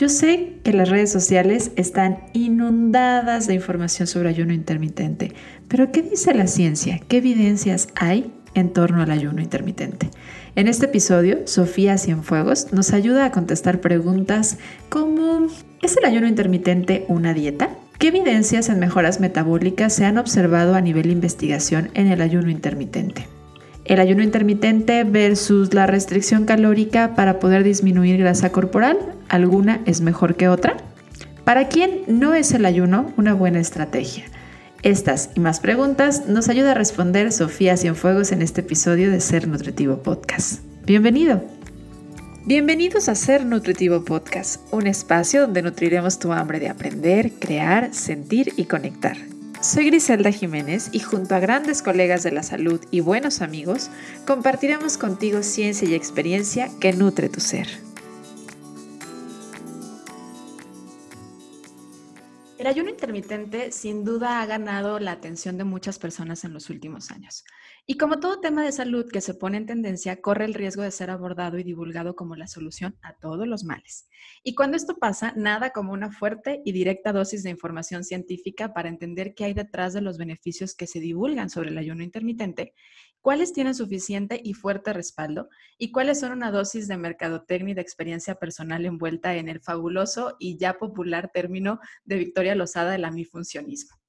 [0.00, 5.34] Yo sé que las redes sociales están inundadas de información sobre ayuno intermitente,
[5.68, 7.02] pero ¿qué dice la ciencia?
[7.06, 10.08] ¿Qué evidencias hay en torno al ayuno intermitente?
[10.56, 14.56] En este episodio, Sofía Cienfuegos nos ayuda a contestar preguntas
[14.88, 15.48] como
[15.82, 17.68] ¿es el ayuno intermitente una dieta?
[17.98, 23.26] ¿Qué evidencias en mejoras metabólicas se han observado a nivel investigación en el ayuno intermitente?
[23.90, 28.96] El ayuno intermitente versus la restricción calórica para poder disminuir grasa corporal,
[29.28, 30.76] ¿alguna es mejor que otra?
[31.42, 34.26] ¿Para quién no es el ayuno una buena estrategia?
[34.84, 39.48] Estas y más preguntas nos ayuda a responder Sofía Cienfuegos en este episodio de Ser
[39.48, 40.62] Nutritivo Podcast.
[40.86, 41.42] Bienvenido.
[42.46, 48.52] Bienvenidos a Ser Nutritivo Podcast, un espacio donde nutriremos tu hambre de aprender, crear, sentir
[48.56, 49.16] y conectar.
[49.62, 53.90] Soy Griselda Jiménez y junto a grandes colegas de la salud y buenos amigos,
[54.26, 57.68] compartiremos contigo ciencia y experiencia que nutre tu ser.
[62.56, 67.10] El ayuno intermitente sin duda ha ganado la atención de muchas personas en los últimos
[67.10, 67.44] años.
[67.86, 70.90] Y como todo tema de salud que se pone en tendencia, corre el riesgo de
[70.90, 74.06] ser abordado y divulgado como la solución a todos los males.
[74.42, 78.88] Y cuando esto pasa, nada como una fuerte y directa dosis de información científica para
[78.88, 82.72] entender qué hay detrás de los beneficios que se divulgan sobre el ayuno intermitente,
[83.20, 87.82] cuáles tienen suficiente y fuerte respaldo y cuáles son una dosis de mercadotecnia y de
[87.82, 94.00] experiencia personal envuelta en el fabuloso y ya popular término de Victoria Lozada del amifuncionismo.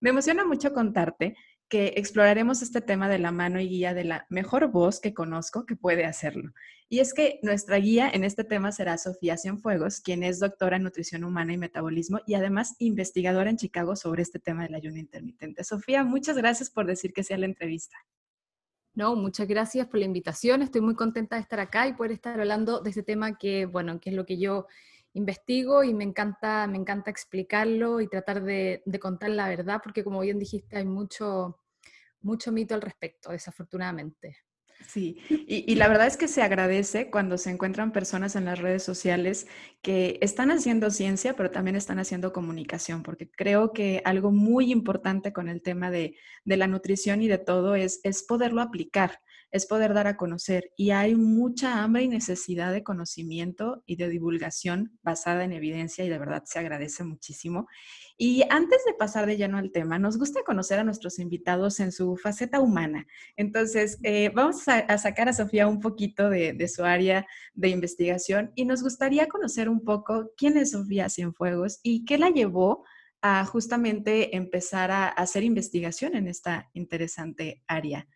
[0.00, 1.36] Me emociona mucho contarte
[1.70, 5.64] que exploraremos este tema de la mano y guía de la mejor voz que conozco
[5.64, 6.52] que puede hacerlo.
[6.88, 10.82] Y es que nuestra guía en este tema será Sofía Cienfuegos, quien es doctora en
[10.82, 15.62] nutrición humana y metabolismo y además investigadora en Chicago sobre este tema del ayuno intermitente.
[15.62, 17.96] Sofía, muchas gracias por decir que sea la entrevista.
[18.92, 20.62] No, muchas gracias por la invitación.
[20.62, 24.00] Estoy muy contenta de estar acá y poder estar hablando de este tema que, bueno,
[24.00, 24.66] que es lo que yo
[25.12, 30.02] investigo y me encanta, me encanta explicarlo y tratar de, de contar la verdad, porque
[30.02, 31.59] como bien dijiste, hay mucho,
[32.22, 34.38] mucho mito al respecto, desafortunadamente.
[34.86, 38.82] Sí, y, la verdad es que se agradece cuando se encuentran personas en las redes
[38.82, 39.46] sociales
[39.82, 45.32] que están haciendo ciencia, pero también están haciendo comunicación, porque creo que algo muy importante
[45.32, 49.20] con el tema de, de la nutrición y de todo es, es poderlo aplicar
[49.50, 54.08] es poder dar a conocer y hay mucha hambre y necesidad de conocimiento y de
[54.08, 57.66] divulgación basada en evidencia y de verdad se agradece muchísimo.
[58.16, 61.90] Y antes de pasar de lleno al tema, nos gusta conocer a nuestros invitados en
[61.90, 63.06] su faceta humana.
[63.36, 68.66] Entonces, eh, vamos a, sacar a Sofía un poquito de, su área de investigación y
[68.66, 72.84] nos gustaría conocer un poco quién es Sofía Cienfuegos y qué la llevó
[73.22, 78.06] a justamente empezar a hacer investigación en esta interesante área.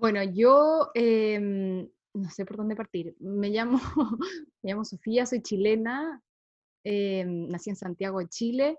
[0.00, 3.14] Bueno, yo em, no sé por dónde partir.
[3.20, 3.78] Me llamo,
[4.62, 6.22] me llamo Sofía, soy chilena,
[6.84, 8.78] em, nací en Santiago de Chile.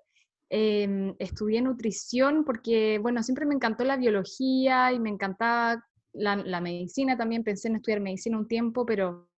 [0.49, 7.15] Em, estudié nutrición porque, bueno, siempre me encantó la biología y me encantaba la, medicina
[7.15, 7.43] también.
[7.43, 9.29] Pensé en estudiar medicina un tiempo, pero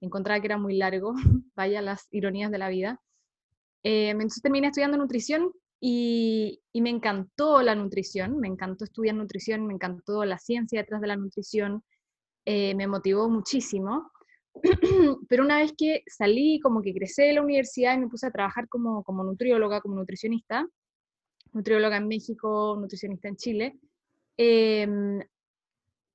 [0.00, 1.12] encontraba que era muy largo.
[1.56, 3.00] Vaya las ironías de la vida.
[3.82, 5.52] entonces terminé estudiando nutrición
[5.84, 11.08] y, me encantó la nutrición, me encantó estudiar nutrición, me encantó la ciencia detrás de
[11.08, 11.82] la nutrición,
[12.44, 14.12] eh, me motivó muchísimo.
[15.28, 18.30] Pero una vez que salí, como que crecí de la universidad y me puse a
[18.30, 20.68] trabajar como, como nutrióloga, como nutricionista,
[21.52, 23.78] nutrióloga en México, nutricionista en Chile,
[24.36, 25.18] em,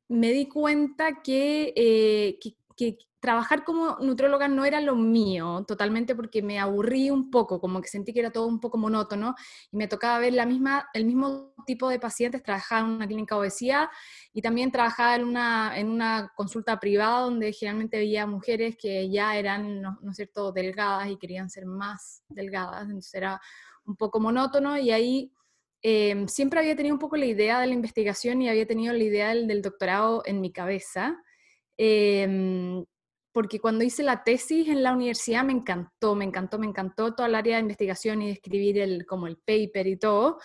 [0.07, 6.15] me di cuenta que, eh, que, que, trabajar como nutróloga no era lo mío totalmente
[6.15, 9.35] porque me aburrí un poco, como que sentí que era todo un poco monótono
[9.71, 13.35] y me tocaba ver la misma, el mismo tipo de pacientes, trabajaba en una clínica
[13.35, 13.89] de obesidad
[14.33, 19.35] y también trabajaba en una, en una consulta privada donde generalmente veía mujeres que ya
[19.35, 23.41] eran, ¿no, es cierto?, delgadas y querían ser más delgadas, entonces era
[23.85, 25.33] un poco monótono y ahí...
[25.83, 29.03] Em, siempre había tenido un poco la idea de la investigación y había tenido la
[29.03, 31.23] idea del doctorado en mi cabeza.
[31.77, 32.83] Eh,
[33.37, 37.29] porque cuando hice la tesis en la universidad me encantó, me encantó, me encantó toda
[37.29, 40.39] el área de investigación y de escribir el, como el paper y todo.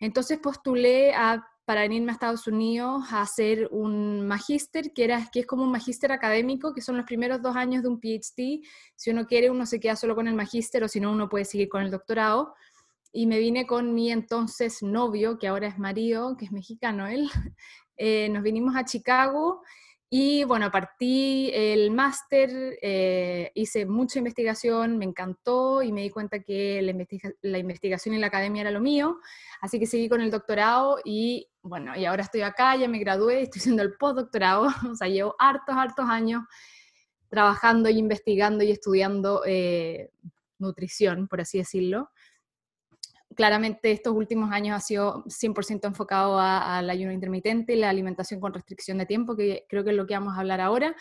[0.00, 5.40] Entonces postulé a, para venirme a Estados Unidos a hacer un magíster, que, era, que
[5.40, 8.66] es como un magíster académico, que son los primeros dos años de un PhD.
[8.96, 11.44] Si uno quiere, uno se queda solo con el magíster o si no, uno puede
[11.44, 12.54] seguir con el doctorado.
[13.12, 17.28] Y me vine con mi entonces novio, que ahora es marido, que es mexicano él.
[18.00, 19.60] Eh, nos vinimos a Chicago
[20.10, 26.40] y bueno, partí el máster, eh, hice mucha investigación, me encantó y me di cuenta
[26.40, 26.80] que
[27.42, 29.18] la, investigación en la academia era lo mío,
[29.60, 33.42] así que seguí con el doctorado y bueno, y ahora estoy acá, ya me gradué,
[33.42, 36.42] estoy haciendo el postdoctorado, o sea, llevo hartos, hartos años
[37.28, 40.10] trabajando y investigando y estudiando eh,
[40.58, 42.10] nutrición, por así decirlo.
[43.38, 48.52] Claramente estos últimos años ha sido 100% enfocado al ayuno intermitente y la alimentación con
[48.52, 50.96] restricción de tiempo, que creo que es lo que vamos a hablar ahora.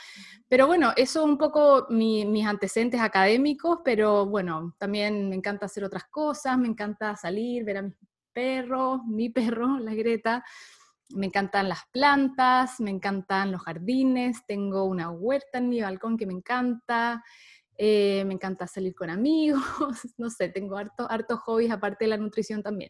[0.47, 5.83] Pero bueno, eso es un poco mis antecedentes académicos, pero bueno, también me encanta hacer
[5.83, 7.95] otras cosas, me encanta salir, ver a mis
[8.31, 10.43] perros, mi perro, la Greta,
[11.15, 16.27] me encantan las plantas, me encantan los jardines, tengo una huerta en mi balcón que
[16.27, 17.23] me encanta,
[17.77, 19.61] eh, me encanta salir con amigos,
[20.17, 22.89] no sé, tengo hartos harto hobbies aparte de la nutrición también.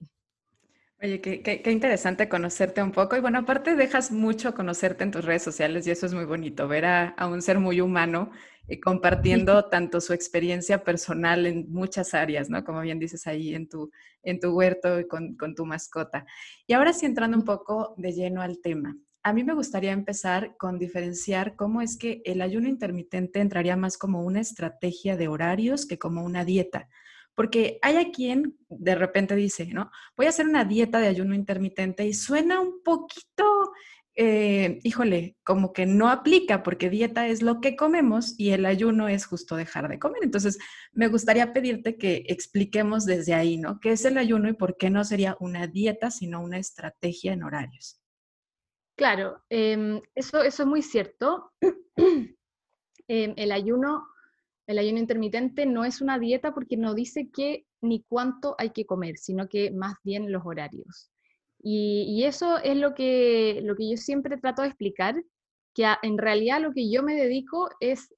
[1.00, 3.16] Oye, qué, qué, interesante conocerte un poco.
[3.16, 6.68] Y bueno, aparte dejas mucho conocerte en tus redes sociales y eso es muy bonito,
[6.68, 8.32] ver a, a un ser muy humano
[8.68, 12.64] y compartiendo tanto su experiencia personal en muchas áreas, ¿no?
[12.64, 13.92] Como bien dices ahí en tu,
[14.24, 16.26] en tu huerto y con, con tu mascota.
[16.66, 18.98] Y ahora sí entrando un poco de lleno al tema.
[19.28, 23.98] A mí me gustaría empezar con diferenciar cómo es que el ayuno intermitente entraría más
[23.98, 26.88] como una estrategia de horarios que como una dieta.
[27.36, 29.92] Porque hay a quien de repente dice, ¿no?
[30.16, 33.74] Voy a hacer una dieta de ayuno intermitente y suena un poquito,
[34.16, 39.10] eh, híjole, como que no aplica porque dieta es lo que comemos y el ayuno
[39.10, 40.24] es justo dejar de comer.
[40.24, 40.58] Entonces,
[40.94, 43.82] me gustaría pedirte que expliquemos desde ahí, ¿no?
[43.82, 47.44] ¿Qué es el ayuno y por qué no sería una dieta, sino una estrategia en
[47.44, 48.00] horarios?
[48.98, 51.52] Claro, em, eso, es muy cierto.
[53.10, 54.06] Em, el ayuno
[54.68, 58.86] el ayuno intermitente no es una dieta porque no dice qué ni cuánto hay que
[58.86, 61.10] comer, sino que más bien los horarios.
[61.64, 65.16] Y, eso es lo que, lo que yo siempre trato de explicar,
[65.74, 68.14] que en realidad lo que yo me dedico es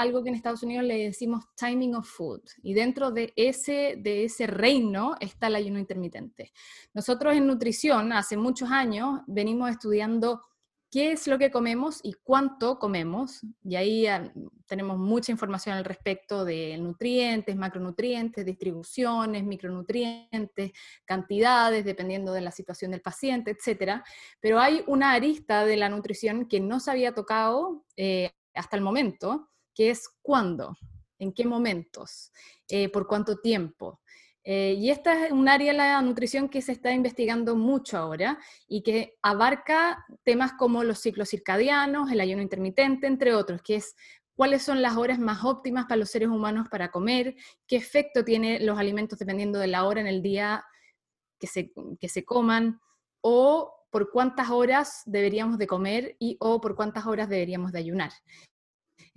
[0.00, 2.40] algo que en Estados Unidos le decimos timing of food.
[2.62, 6.52] Y dentro de ese, de ese reino está el ayuno intermitente.
[6.94, 10.42] Nosotros en nutrición, hace muchos años, venimos estudiando
[10.90, 13.42] qué es lo que comemos y cuánto comemos.
[13.62, 14.32] Y ahí ah,
[14.66, 20.72] tenemos mucha información al respecto de nutrientes, macronutrientes, distribuciones, micronutrientes,
[21.04, 24.02] cantidades, dependiendo de la situación del paciente, etc.
[24.40, 28.82] Pero hay una arista de la nutrición que no se había tocado eh, hasta el
[28.82, 30.76] momento, que es cuándo,
[31.18, 32.32] en qué momentos,
[32.68, 34.00] eh, por cuánto tiempo.
[34.42, 38.38] Eh, y esta es un área de la nutrición que se está investigando mucho ahora
[38.66, 43.94] y que abarca temas como los ciclos circadianos, el ayuno intermitente, entre otros, que es
[44.34, 48.64] cuáles son las horas más óptimas para los seres humanos para comer, qué efecto tienen
[48.64, 50.64] los alimentos dependiendo de la hora en el día
[51.38, 52.80] que se, que se coman,
[53.20, 58.12] o por cuántas horas deberíamos de comer y o por cuántas horas deberíamos de ayunar.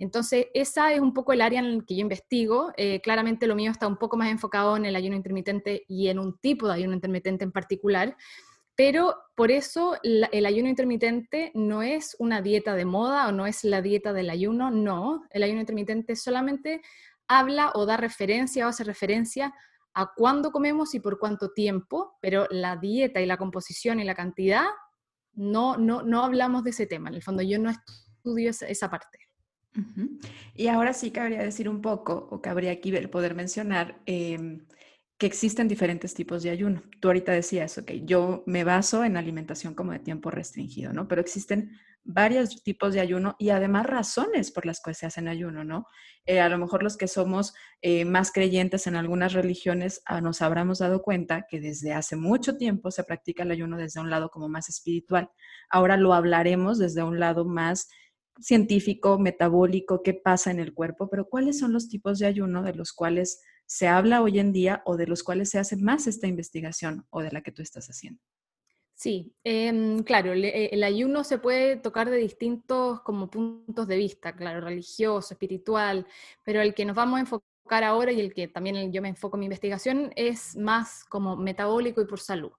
[0.04, 2.74] Entonces, esa es un poco el área en el que yo investigo.
[2.76, 6.18] Eh, claramente lo mío está un poco más enfocado en el ayuno intermitente y en
[6.18, 8.14] un tipo de ayuno intermitente en particular.
[8.76, 13.64] Pero por eso el ayuno intermitente no es una dieta de moda o no es
[13.64, 15.24] la dieta del ayuno, no.
[15.30, 16.82] El ayuno intermitente solamente
[17.26, 19.54] habla o da referencia o hace referencia
[19.94, 24.14] a cuándo comemos y por cuánto tiempo, pero la dieta y la composición y la
[24.14, 24.66] cantidad,
[25.32, 27.08] no, no, no hablamos de ese tema.
[27.08, 29.24] En el fondo yo no estudio esa parte.
[30.54, 34.66] Y ahora sí cabría decir un poco, o cabría aquí poder mencionar, em,
[35.18, 36.82] que existen diferentes tipos de ayuno.
[37.00, 41.06] Tú ahorita decías, ok, yo me baso en alimentación como de tiempo restringido, ¿no?
[41.06, 41.70] Pero existen
[42.04, 45.86] varios tipos de ayuno y además razones por las cuales se hacen ayuno, ¿no?
[46.26, 50.42] Eh, a lo mejor los que somos eh, más creyentes en algunas religiones ah, nos
[50.42, 54.28] habremos dado cuenta que desde hace mucho tiempo se practica el ayuno desde un lado
[54.30, 55.30] como más espiritual.
[55.70, 57.88] Ahora lo hablaremos desde un lado más
[58.40, 62.74] científico, metabólico, qué pasa en el cuerpo, pero cuáles son los tipos de ayuno de
[62.74, 66.26] los cuales se habla hoy en día o de los cuales se hace más esta
[66.26, 68.20] investigación o de la que tú estás haciendo.
[68.96, 74.36] Sí, em, claro, eh, el ayuno se puede tocar de distintos como puntos de vista,
[74.36, 76.06] claro, religioso, espiritual,
[76.44, 79.36] pero el que nos vamos a enfocar ahora y el que también yo me enfoco
[79.36, 82.52] en mi investigación es más como metabólico y por salud.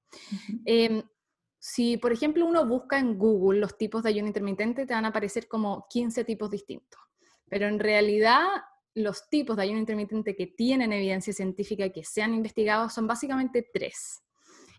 [1.67, 5.07] Si, por ejemplo, uno busca en Google los tipos de ayuno intermitente, te van a
[5.07, 7.01] aparecer como 15 tipos distintos.
[7.49, 8.45] Pero en realidad,
[8.93, 13.07] los tipos de ayuno intermitente que tienen evidencia científica y que se han investigado son
[13.07, 14.21] básicamente tres.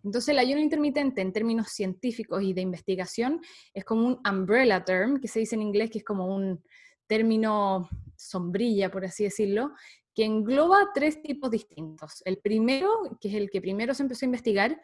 [0.05, 3.41] Entonces, el ayuno intermitente en términos científicos y de investigación
[3.75, 6.63] es como un umbrella term, que se dice en inglés, que es como un
[7.09, 9.73] término sombrilla, por así decirlo,
[10.15, 12.23] que engloba tres tipos distintos.
[12.25, 12.89] El primero,
[13.21, 14.81] que es el que primero se empezó a investigar,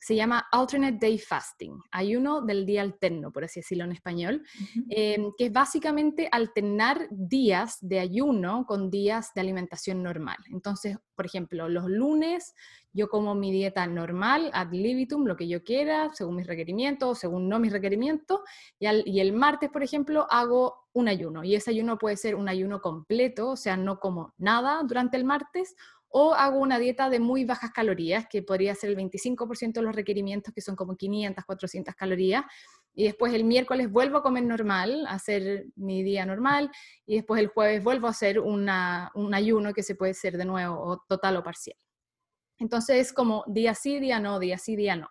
[0.00, 4.42] se llama Alternate Day Fasting, ayuno del día alterno, por así decirlo en español,
[4.88, 10.38] em, que es básicamente alternar días de ayuno con días de alimentación normal.
[10.50, 12.54] Entonces, por ejemplo, los lunes
[12.92, 17.48] yo como mi dieta normal, ad libitum, lo que yo quiera, según mis requerimientos, según
[17.48, 18.40] no mis requerimientos,
[18.78, 22.48] y, y el martes, por ejemplo, hago un ayuno, y ese ayuno puede ser un
[22.48, 25.76] ayuno completo, o sea, no como nada durante el martes,
[26.10, 29.94] o hago una dieta de muy bajas calorías, que podría ser el 25% de los
[29.94, 32.44] requerimientos, que son como 500, 400 calorías,
[32.92, 36.70] y después el miércoles vuelvo a comer normal, a hacer mi día normal,
[37.06, 38.68] y después el jueves vuelvo a hacer un
[39.32, 41.76] ayuno que se puede hacer de nuevo, o total o parcial.
[42.58, 45.08] Entonces es como día sí, día no, día sí, día no.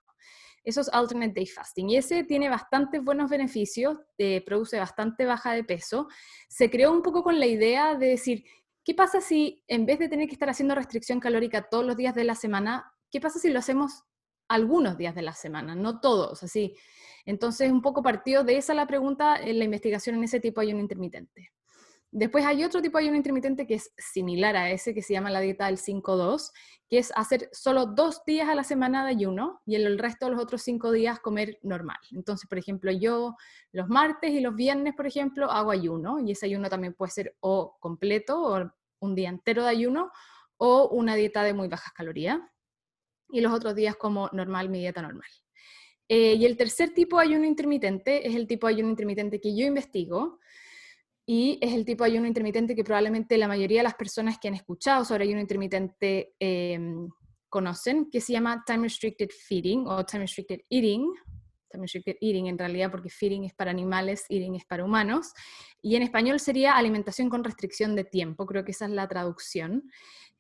[0.64, 5.54] Eso es alternate day fasting y ese tiene bastantes buenos beneficios, eh, produce bastante baja
[5.54, 6.08] de peso.
[6.48, 8.44] Se creó un poco con la idea de decir,
[8.84, 12.16] ¿Qué pasa si en vez de tener que estar haciendo restricción calórica todos los días
[12.16, 14.04] de la semana, qué pasa si lo hacemos
[14.48, 16.76] algunos días de la semana, no todos, así?
[17.26, 20.68] Entonces, un poco partido de esa la pregunta en la investigación en ese tipo de
[20.68, 21.52] ayuno intermitente.
[22.12, 25.30] Después hay otro tipo de ayuno intermitente que es similar a ese, que se llama
[25.30, 26.52] la dieta del 5-2,
[26.90, 30.32] que es hacer solo dos días a la semana de ayuno y el resto de
[30.32, 32.00] los otros cinco días comer normal.
[32.12, 33.36] Entonces, por ejemplo, yo
[33.72, 37.36] los martes y los viernes, por ejemplo, hago ayuno y ese ayuno también puede ser
[37.42, 40.12] o completo o un día entero de ayuno
[40.58, 42.40] o una dieta de muy bajas calorías.
[43.32, 45.30] Y los otros días como normal, mi dieta normal.
[46.08, 49.56] Eh, y el tercer tipo de ayuno intermitente es el tipo de ayuno intermitente que
[49.56, 50.40] yo investigo
[51.32, 54.48] y es el tipo de ayuno intermitente que probablemente la mayoría de las personas que
[54.48, 57.08] han escuchado sobre ayuno intermitente em,
[57.50, 61.14] conocen, que se llama Time Restricted Feeding o Time Restricted Eating.
[61.70, 65.32] Time Restricted Eating en realidad porque feeding es para animales, eating es para humanos.
[65.84, 69.84] Y en español sería alimentación con restricción de tiempo, creo que esa es la traducción.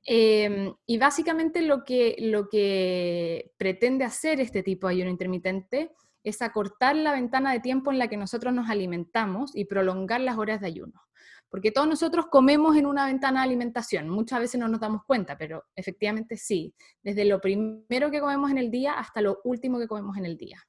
[0.05, 5.91] Em, y básicamente lo que, lo que pretende hacer este tipo de ayuno intermitente
[6.23, 10.37] es acortar la ventana de tiempo en la que nosotros nos alimentamos y prolongar las
[10.37, 11.01] horas de ayuno.
[11.49, 15.37] Porque todos nosotros comemos en una ventana de alimentación, muchas veces no nos damos cuenta,
[15.37, 19.87] pero efectivamente sí, desde lo primero que comemos en el día hasta lo último que
[19.87, 20.63] comemos en el día.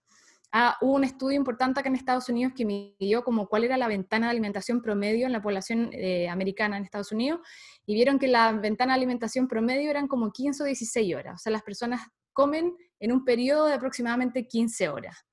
[0.53, 3.87] Ah, hubo un estudio importante acá en Estados Unidos que midió como cuál era la
[3.87, 7.41] ventana de alimentación promedio en la población eh, americana en Estados Unidos
[7.87, 11.35] y vieron que la ventana de alimentación promedio eran como 15 o 16 horas.
[11.37, 12.01] O sea, las personas
[12.33, 15.25] comen en un periodo de aproximadamente 15 horas,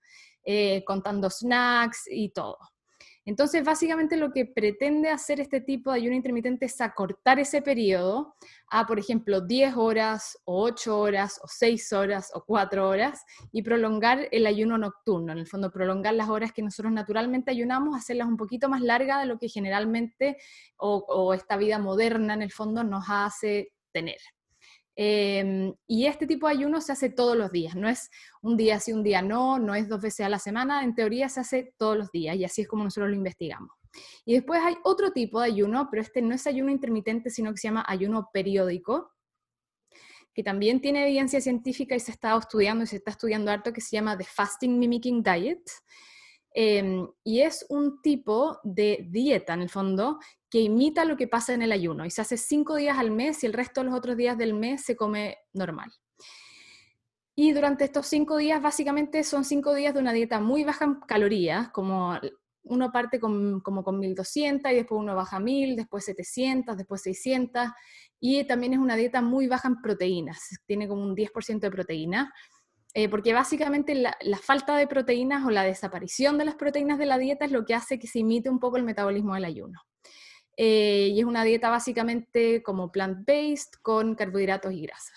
[0.50, 2.58] eh, contando snacks y todo.
[3.25, 8.38] Entonces, básicamente lo que pretende hacer este tipo de ayuno intermitente es acortar ese periodo
[8.70, 13.63] a, por ejemplo, 10 horas o 8 horas o 6 horas o 4 horas y
[13.63, 18.30] prolongar el ayuno nocturno, en el fondo prolongar las horas que nosotros naturalmente ayunamos, hacerlas
[18.30, 20.38] un poquito más largas de lo que generalmente
[20.77, 24.20] o, o esta vida moderna en el fondo nos hace tener.
[25.00, 28.10] Em, y este tipo de ayuno se hace todos los días, no es
[28.42, 31.30] un día sí, un día no, no es dos veces a la semana, en teoría
[31.30, 33.70] se hace todos los días y así es como nosotros lo investigamos.
[34.25, 37.58] Y después hay otro tipo de ayuno, pero este no es ayuno intermitente, sino que
[37.58, 39.12] se llama ayuno periódico,
[40.34, 43.74] que también tiene evidencia científica y se ha estado estudiando y se está estudiando harto,
[43.74, 45.62] que se llama The Fasting Mimicking Diet.
[46.56, 50.18] Em, y es un tipo de dieta, en el fondo,
[50.50, 53.44] que imita lo que pasa en el ayuno y se hace cinco días al mes
[53.44, 55.92] y el resto de los otros días del mes se come normal.
[57.36, 60.96] Y durante estos cinco días, básicamente son cinco días de una dieta muy baja en
[61.01, 62.20] calorías, como
[62.63, 67.68] uno parte con, como con 1200 y después uno baja 1000, después 700, después 600.
[68.20, 72.34] Y también es una dieta muy baja en proteínas, tiene como un 10% de proteína.
[72.94, 77.20] Eh, porque básicamente la, falta de proteínas o la desaparición de las proteínas de la
[77.20, 79.80] dieta es lo que hace que se imite un poco el metabolismo del ayuno.
[80.58, 85.14] Eh, y es una dieta básicamente como plant-based con carbohidratos y grasa.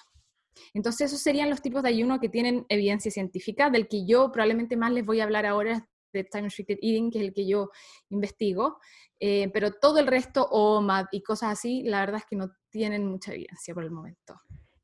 [0.74, 4.76] Entonces esos serían los tipos de ayuno que tienen evidencia científica, del que yo probablemente
[4.76, 7.70] más les voy a hablar ahora de Time Restricted Eating, que es el que yo
[8.10, 8.78] investigo,
[9.18, 13.06] eh, pero todo el resto, OMAD y cosas así, la verdad es que no tienen
[13.06, 14.40] mucha evidencia por el momento.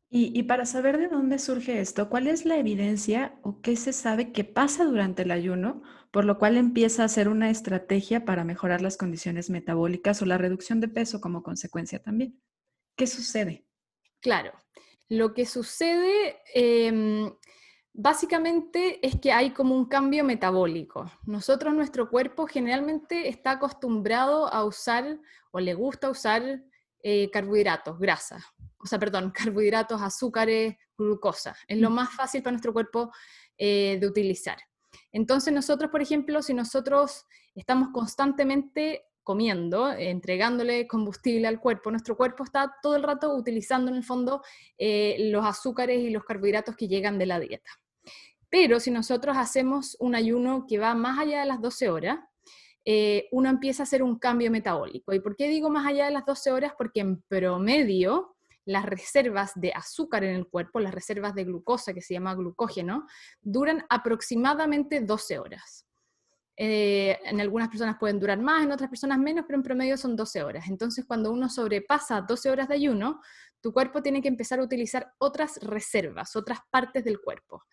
[0.09, 4.33] Y, para saber de dónde surge esto, ¿cuál es la evidencia o qué se sabe
[4.33, 5.83] que pasa durante el ayuno,
[6.17, 10.39] por lo cual empieza a ser una estrategia para mejorar las condiciones metabólicas o la
[10.39, 12.41] reducción de peso como consecuencia también?
[12.97, 13.67] ¿Qué sucede?
[14.23, 14.53] Claro,
[15.11, 17.31] lo que sucede em,
[17.93, 21.05] básicamente es que hay como un cambio metabólico.
[21.27, 25.21] Nosotros, nuestro cuerpo generalmente está acostumbrado a usar
[25.51, 26.63] o le gusta usar
[27.03, 28.43] eh, carbohidratos, grasa,
[28.79, 31.55] o sea, perdón, carbohidratos, azúcares, glucosa.
[31.69, 33.13] Es lo más fácil para nuestro cuerpo
[33.59, 34.57] eh, de utilizar.
[35.13, 42.45] Entonces nosotros, por ejemplo, si nosotros estamos constantemente comiendo, entregándole combustible al cuerpo, nuestro cuerpo
[42.45, 44.43] está todo el rato utilizando en el fondo
[44.79, 47.71] eh, los azúcares y los carbohidratos que llegan de la dieta.
[48.49, 52.21] Pero si nosotros hacemos un ayuno que va más allá de las 12 horas,
[52.85, 55.13] eh, uno empieza a hacer un cambio metabólico.
[55.13, 56.73] ¿Y por qué digo más allá de las 12 horas?
[56.79, 58.36] Porque en promedio
[58.67, 63.07] las reservas de azúcar en el cuerpo, las reservas de glucosa, que se llama glucógeno,
[63.41, 65.87] duran aproximadamente 12 horas.
[66.59, 70.17] Eh, en algunas personas pueden durar más, en otras personas menos, pero en promedio son
[70.17, 70.69] 12 horas.
[70.69, 73.21] Entonces, cuando uno sobrepasa 12 horas de ayuno,
[73.61, 77.65] tu cuerpo tiene que empezar a utilizar otras reservas, otras partes del cuerpo.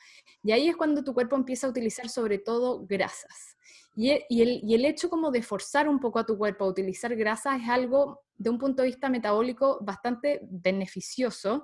[0.42, 3.58] Y ahí es cuando tu cuerpo empieza a utilizar sobre todo grasas.
[3.96, 7.62] Y, e, el, hecho como de forzar un poco a tu cuerpo a utilizar grasas
[7.62, 11.63] es algo, de un punto de vista metabólico, bastante beneficioso,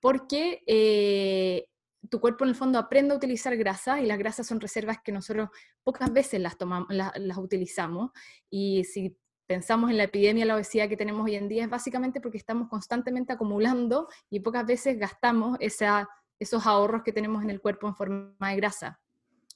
[0.00, 1.66] porque eh,
[2.08, 5.12] tu cuerpo en el fondo aprende a utilizar grasas y las grasas son reservas que
[5.12, 5.50] nosotros
[5.82, 8.10] pocas veces las, tomamos, las, utilizamos
[8.48, 9.16] y si
[9.50, 12.38] pensamos en la epidemia de la obesidad que tenemos hoy en día es básicamente porque
[12.38, 17.96] estamos constantemente acumulando y pocas veces gastamos esos ahorros que tenemos en el cuerpo en
[17.96, 19.00] forma de grasa.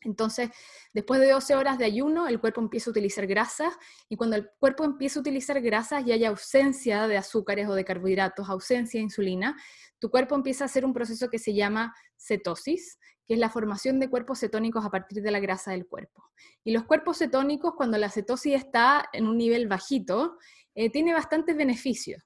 [0.02, 0.50] Entonces,
[0.92, 3.72] después de 12 horas de ayuno, el cuerpo empieza a utilizar grasas
[4.08, 7.84] y cuando el cuerpo empieza a utilizar grasas y hay ausencia de azúcares o de
[7.84, 9.56] carbohidratos, ausencia de insulina,
[10.00, 13.98] tu cuerpo empieza a hacer un proceso que se llama cetosis, que es la formación
[14.00, 16.30] de cuerpos cetónicos a partir de la grasa del cuerpo.
[16.62, 20.38] Y los cuerpos cetónicos, cuando la cetosis está en un nivel bajito,
[20.74, 22.22] eh, tiene bastantes beneficios.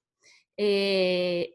[0.57, 1.55] Eh,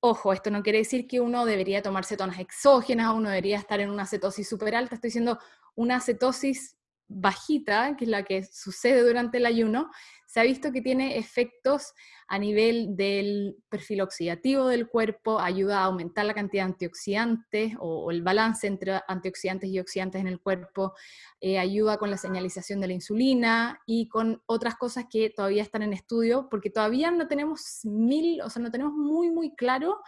[0.00, 3.90] ojo, esto no quiere decir que uno debería tomar cetonas exógenas uno debería estar en
[3.90, 4.94] una cetosis súper alta.
[4.94, 5.38] Estoy diciendo
[5.74, 6.77] una cetosis
[7.08, 9.90] bajita, que es la que sucede durante el ayuno,
[10.26, 11.94] se ha visto que tiene efectos
[12.26, 18.10] a nivel del perfil oxidativo del cuerpo, ayuda a aumentar la cantidad de antioxidantes o,
[18.10, 20.92] el balance entre antioxidantes y oxidantes en el cuerpo,
[21.40, 25.82] eh, ayuda con la señalización de la insulina y con otras cosas que todavía están
[25.82, 29.98] en estudio, porque todavía no tenemos mil, o sea, no tenemos muy, muy claro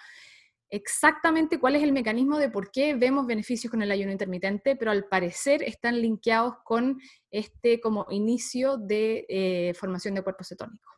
[0.70, 4.90] exactamente cuál es el mecanismo de por qué vemos beneficios con el ayuno intermitente, pero
[4.90, 6.98] al parecer están linkeados con
[7.30, 10.90] este como inicio de eh, formación de cuerpo cetónico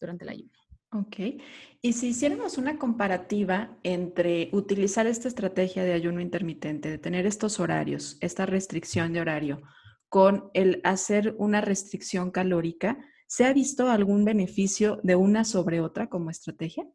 [0.00, 0.52] durante el ayuno.
[0.94, 1.40] Ok.
[1.80, 7.60] Y si hiciéramos una comparativa entre utilizar esta estrategia de ayuno intermitente, de tener estos
[7.60, 9.62] horarios, esta restricción de horario,
[10.10, 16.10] con el hacer una restricción calórica, ¿se ha visto algún beneficio de una sobre otra
[16.10, 16.86] como estrategia?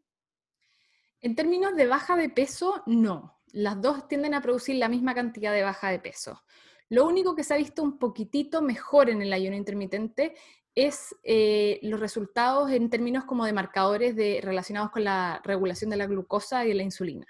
[1.21, 3.39] En términos de baja de peso, no.
[3.51, 6.43] Las dos tienden a producir la misma cantidad de baja de peso.
[6.89, 10.35] Lo único que se ha visto un poquitito mejor en el ayuno intermitente
[10.75, 16.05] es eh, los resultados en términos como de marcadores relacionados con la regulación de la
[16.05, 17.25] glucosa y de la insulina.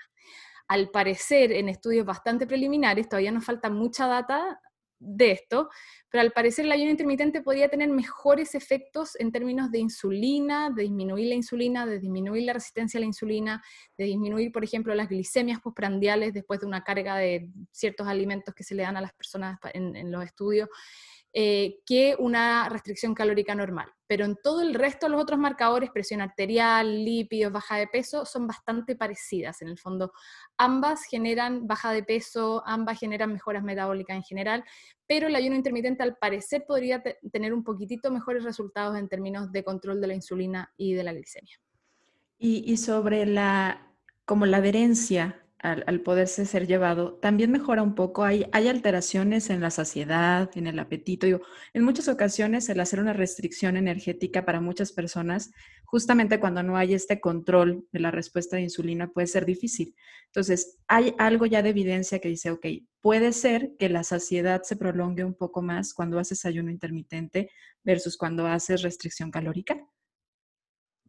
[0.68, 4.60] Al parecer, en estudios bastante preliminares, todavía nos falta mucha data
[5.00, 5.70] de esto,
[6.10, 10.84] pero al parecer el ayuno intermitente podría tener mejores efectos en términos de insulina, de
[10.84, 13.64] disminuir la insulina, de disminuir la resistencia a la insulina,
[13.98, 18.64] de disminuir, por ejemplo, las glicemias postprandiales después de una carga de ciertos alimentos que
[18.64, 20.70] se le dan a las personas en los estudios.
[21.34, 23.92] Eh, que una restricción calórica normal.
[24.08, 28.48] Pero en todo el resto, los otros marcadores, presión arterial, lípidos, baja de peso, son
[28.48, 29.62] bastante parecidas.
[29.62, 30.14] En el fondo,
[30.58, 34.64] ambas generan baja de peso, ambas generan mejoras metabólicas en general,
[35.06, 39.64] pero el ayuno intermitente al parecer podría tener un poquitito mejores resultados en términos de
[39.64, 41.56] control de la insulina y de la glicemia.
[42.40, 43.92] Y, y sobre la,
[44.26, 48.24] como la adherencia al, poderse ser llevado, también mejora un poco.
[48.24, 51.26] Hay, hay alteraciones en la saciedad, en el apetito.
[51.28, 55.52] en muchas ocasiones el hacer una restricción energética para muchas personas,
[55.86, 59.96] justamente cuando no hay este control de la respuesta de insulina, puede ser difícil.
[60.28, 62.66] Entonces, hay algo ya de evidencia que dice, ok,
[63.02, 67.50] puede ser que la saciedad se prolongue un poco más cuando haces ayuno intermitente
[67.84, 69.88] versus cuando haces restricción calórica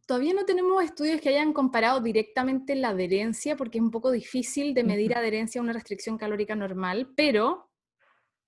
[0.08, 4.72] todavía no tenemos estudios que hayan comparado directamente la adherencia, porque es un poco difícil
[4.72, 7.70] de medir adherencia a una restricción calórica normal, pero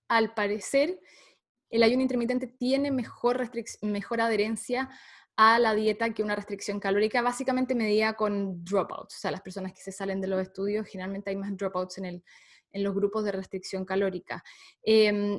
[0.09, 0.99] al parecer
[1.69, 3.51] el ayuno intermitente tiene mejor,
[3.83, 4.89] mejor adherencia
[5.37, 9.75] a la dieta que una restricción calórica, básicamente medida con dropouts, o sea, las personas
[9.75, 12.25] que se salen de los estudios, generalmente hay más dropouts en, el,
[12.73, 14.43] en los grupos de restricción calórica.
[14.83, 15.39] Em,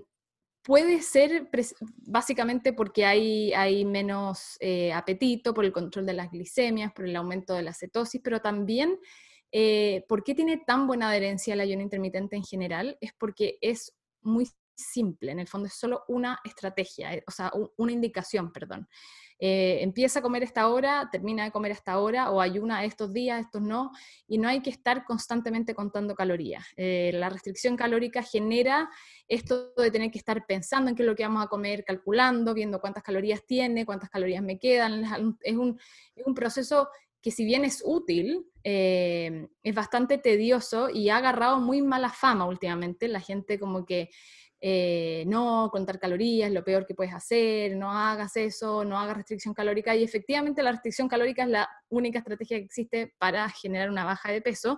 [0.63, 1.49] Puede ser
[1.97, 7.15] básicamente porque hay, hay menos eh, apetito, por el control de las glicemias, por el
[7.15, 8.99] aumento de la cetosis, pero también
[9.51, 12.97] eh, ¿por qué tiene tan buena adherencia el ayuno intermitente en general?
[13.01, 14.47] Es porque es muy
[14.83, 18.87] simple, en el fondo es solo una estrategia, eh, o sea, una indicación, perdón.
[19.43, 23.41] Eh, empieza a comer esta hora, termina de comer esta hora, o ayuna estos días,
[23.41, 23.91] estos no,
[24.27, 26.63] y no hay que estar constantemente contando calorías.
[26.77, 28.87] Eh, la restricción calórica genera
[29.27, 32.53] esto de tener que estar pensando en qué es lo que vamos a comer, calculando,
[32.53, 35.03] viendo cuántas calorías tiene, cuántas calorías me quedan.
[35.41, 35.79] Es un,
[36.15, 36.89] es un proceso
[37.19, 43.07] que si bien es útil, es bastante tedioso y ha agarrado muy mala fama últimamente.
[43.07, 44.09] La gente como que
[44.63, 49.55] eh, no, contar calorías lo peor que puedes hacer, no hagas eso, no hagas restricción
[49.55, 49.95] calórica.
[49.95, 54.31] Y efectivamente la restricción calórica es la única estrategia que existe para generar una baja
[54.31, 54.77] de peso,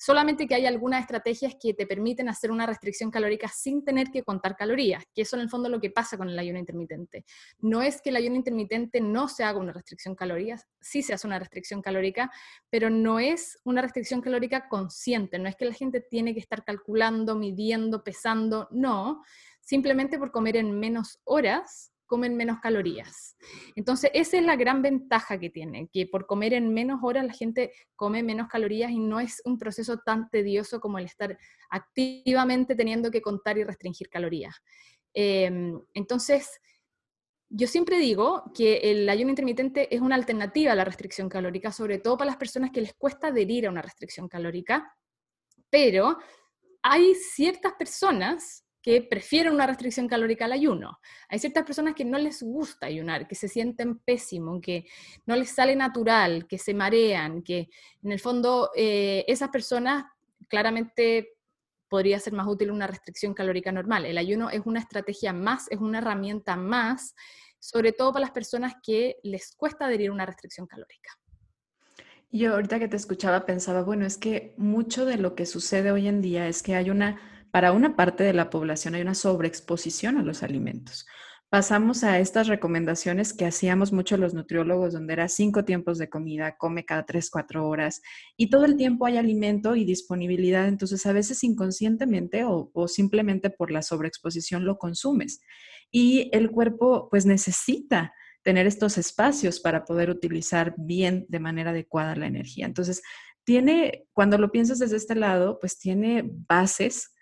[0.00, 4.22] solamente que hay algunas estrategias que te permiten hacer una restricción calórica sin tener que
[4.22, 7.26] contar calorías, que eso en el fondo es lo que pasa con el ayuno intermitente.
[7.58, 11.26] No es que el ayuno intermitente no se haga una restricción calórica, sí se hace
[11.26, 12.30] una restricción calórica,
[12.70, 16.64] pero no es una restricción calórica consciente, no es que la gente tiene que estar
[16.64, 19.22] calculando, midiendo, pesando, no,
[19.60, 23.36] simplemente por comer en menos horas comen menos calorías.
[23.76, 27.32] Entonces, esa es la gran ventaja que tiene, que por comer en menos horas la
[27.32, 31.38] gente come menos calorías y no es un proceso tan tedioso como el estar
[31.70, 34.56] activamente teniendo que contar y restringir calorías.
[35.14, 36.60] Em, entonces,
[37.48, 41.98] yo siempre digo que el ayuno intermitente es una alternativa a la restricción calórica, sobre
[41.98, 44.96] todo para las personas que les cuesta adherir a una restricción calórica,
[45.70, 46.18] pero
[46.82, 50.98] hay ciertas personas que prefieren una restricción calórica al ayuno.
[51.28, 54.86] Hay ciertas personas que no les gusta ayunar, que se sienten pésimo, que
[55.26, 57.68] no les sale natural, que se marean, que
[58.02, 60.04] en el fondo eh, esas personas
[60.48, 61.34] claramente
[61.88, 64.06] podría ser más útil una restricción calórica normal.
[64.06, 67.14] El ayuno es una estrategia más, es una herramienta más,
[67.58, 71.10] sobre todo para las personas que les cuesta adherir a una restricción calórica.
[72.32, 76.06] Yo ahorita que te escuchaba pensaba, bueno, es que mucho de lo que sucede hoy
[76.06, 80.16] en día es que hay una para una parte de la población hay una sobreexposición
[80.18, 81.06] a los alimentos.
[81.50, 86.56] Pasamos a estas recomendaciones que hacíamos mucho los nutriólogos, donde era cinco tiempos de comida,
[86.56, 88.02] come cada tres, cuatro horas,
[88.36, 93.50] y todo el tiempo hay alimento y disponibilidad, entonces a veces inconscientemente o, o simplemente
[93.50, 95.40] por la sobreexposición lo consumes.
[95.90, 102.14] Y el cuerpo pues necesita tener estos espacios para poder utilizar bien de manera adecuada
[102.14, 102.66] la energía.
[102.66, 103.02] Entonces,
[103.44, 107.12] tiene, cuando lo piensas desde este lado, pues tiene bases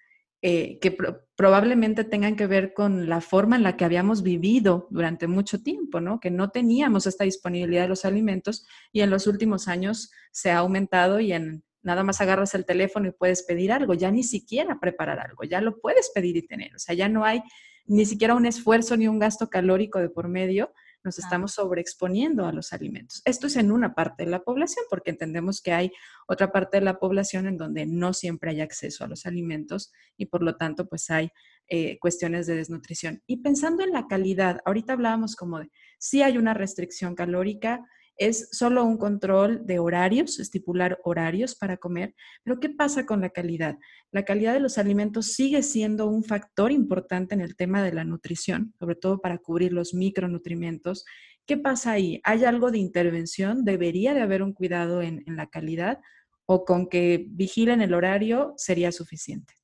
[0.41, 0.97] eh, que
[1.35, 6.01] probablemente tengan que ver con la forma en la que habíamos vivido durante mucho tiempo,
[6.01, 6.21] ¿no?
[6.21, 10.59] Que no teníamos esta disponibilidad de los alimentos y en los últimos años se ha
[10.59, 14.79] aumentado y en nada más agarras el teléfono y puedes pedir algo, ya ni siquiera
[14.81, 17.43] preparar algo, ya lo puedes pedir y tener, o sea, ya no hay
[17.87, 20.73] ni siquiera un esfuerzo ni un gasto calórico de por medio
[21.05, 23.23] nos estamos sobreexponiendo a los alimentos.
[23.25, 25.93] Esto es en una parte de la población, porque entendemos que hay
[26.27, 30.27] otra parte de la población en donde no siempre hay acceso a los alimentos y
[30.27, 31.31] por lo tanto pues hay
[31.69, 33.23] eh, cuestiones de desnutrición.
[33.27, 37.85] Y pensando en la calidad, ahorita hablábamos como de, si hay una restricción calórica,
[38.19, 43.31] es solo un control de horarios, estipular horarios para comer, pero ¿qué pasa con la
[43.31, 43.79] calidad?
[44.11, 48.05] La calidad de los alimentos sigue siendo un factor importante en el tema de la
[48.05, 51.05] nutrición, sobre todo para cubrir los micronutrientes.
[51.47, 52.21] ¿Qué pasa ahí?
[52.25, 53.65] ¿Hay algo de intervención?
[53.65, 56.01] ¿Debería de haber un cuidado en, en la calidad?
[56.45, 59.55] ¿O con que vigilen el horario sería suficiente?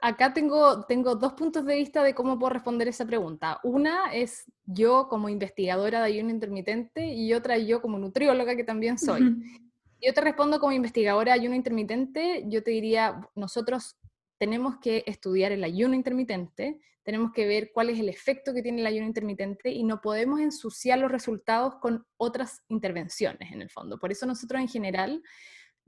[0.00, 3.60] Acá tengo, tengo dos puntos de vista de cómo puedo responder esa pregunta.
[3.62, 8.98] Una es yo como investigadora de ayuno intermitente y otra yo como nutrióloga que también
[8.98, 9.36] soy.
[10.00, 13.96] Yo te respondo como investigadora de ayuno intermitente, yo te diría, nosotros
[14.38, 18.80] tenemos que estudiar el ayuno intermitente, tenemos que ver cuál es el efecto que tiene
[18.80, 23.98] el ayuno intermitente y no podemos ensuciar los resultados con otras intervenciones en el fondo.
[23.98, 25.22] Por eso nosotros en general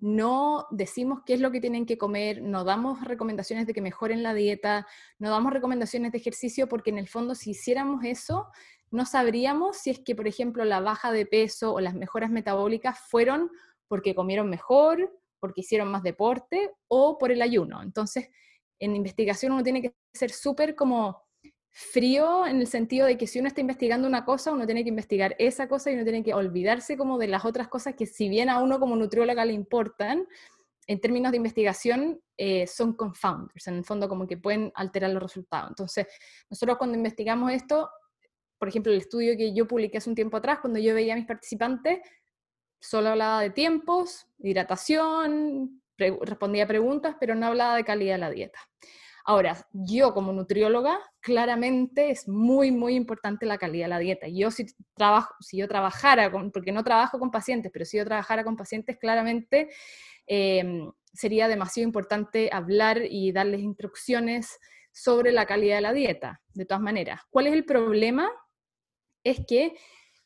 [0.02, 4.24] no decimos qué es lo que tienen que comer, no damos recomendaciones de que mejoren
[4.24, 4.84] la dieta,
[5.20, 8.48] no damos recomendaciones de ejercicio, porque en el fondo si hiciéramos eso,
[8.90, 12.98] no sabríamos si es que, por ejemplo, la baja de peso o las mejoras metabólicas
[12.98, 13.52] fueron
[13.86, 17.80] porque comieron mejor, porque hicieron más deporte o por el ayuno.
[17.80, 18.28] Entonces,
[18.80, 21.22] en investigación uno tiene que ser súper como
[21.72, 24.90] frío en el sentido de que si uno está investigando una cosa, uno tiene que
[24.90, 28.28] investigar esa cosa y uno tiene que olvidarse como de las otras cosas que si
[28.28, 30.26] bien a uno como nutrióloga le importan,
[30.86, 35.22] en términos de investigación eh, son confounders, en el fondo como que pueden alterar los
[35.22, 35.70] resultados.
[35.70, 36.06] Entonces,
[36.50, 37.88] nosotros cuando investigamos esto,
[38.58, 41.16] por ejemplo, el estudio que yo publiqué hace un tiempo atrás, cuando yo veía a
[41.16, 42.00] mis participantes,
[42.80, 48.58] solo hablaba de tiempos, hidratación, respondía preguntas, pero no hablaba de calidad de la dieta.
[49.24, 54.28] Ahora, yo como nutrióloga, claramente es muy, muy importante la calidad de la dieta.
[54.28, 58.04] Yo si, trabajo, si yo trabajara, con, porque no trabajo con pacientes, pero si yo
[58.04, 59.70] trabajara con pacientes, claramente
[60.26, 64.58] em, sería demasiado importante hablar y darles instrucciones
[64.92, 67.20] sobre la calidad de la dieta, de todas maneras.
[67.30, 68.30] ¿Cuál es el problema?
[69.24, 69.76] Es que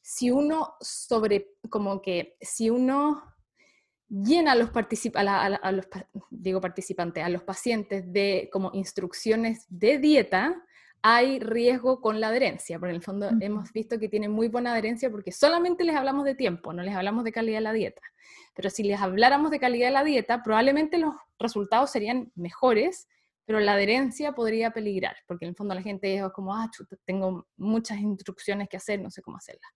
[0.01, 3.23] si uno sobre, como que si uno
[4.09, 4.71] llena a los,
[5.15, 5.87] a, los,
[6.31, 10.63] digo participantes, a los pacientes de como instrucciones de dieta,
[11.03, 14.73] hay riesgo con la adherencia, porque en el fondo hemos visto que tienen muy buena
[14.73, 18.03] adherencia porque solamente les hablamos de tiempo, no les hablamos de calidad de la dieta.
[18.55, 23.07] Pero si les habláramos de calidad de la dieta, probablemente los resultados serían mejores,
[23.47, 26.97] pero la adherencia podría peligrar, porque en el fondo la gente es como, ah, chuta,
[27.05, 29.71] tengo muchas instrucciones que hacer, no sé cómo hacerlas.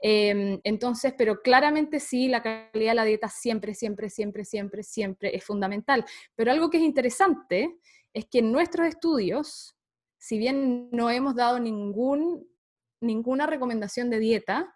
[0.00, 5.36] Em, entonces, pero claramente sí, la calidad de la dieta siempre, siempre, siempre, siempre, siempre
[5.36, 6.04] es fundamental.
[6.34, 7.78] Pero algo que es interesante
[8.12, 9.76] es que en nuestros estudios,
[10.18, 12.46] si bien no hemos dado ningún,
[13.00, 14.74] ninguna recomendación de dieta,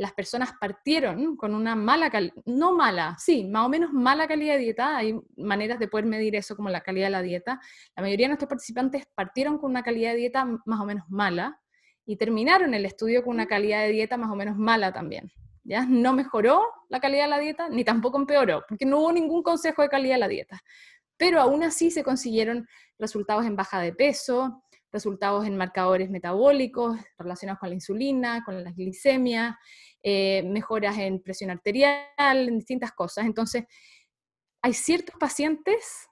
[0.00, 4.54] las personas partieron con una mala calidad, no mala, sí, más o menos mala calidad
[4.54, 7.60] de dieta, hay maneras de poder medir eso como la calidad de la dieta.
[7.94, 11.60] La mayoría de nuestros participantes partieron con una calidad de dieta más o menos mala
[12.06, 15.30] y terminaron el estudio con una calidad de dieta más o menos mala también.
[15.64, 15.84] ¿ya?
[15.84, 19.82] No mejoró la calidad de la dieta, ni tampoco empeoró, porque no hubo ningún consejo
[19.82, 20.62] de calidad de la dieta.
[21.18, 22.66] Pero aún así se consiguieron
[22.98, 28.72] resultados en baja de peso, resultados en marcadores metabólicos relacionados con la insulina, con la
[28.72, 29.58] glicemia,
[30.02, 33.26] eh, mejoras en presión arterial, en distintas cosas.
[33.26, 33.64] Entonces,
[34.62, 36.09] hay ciertos pacientes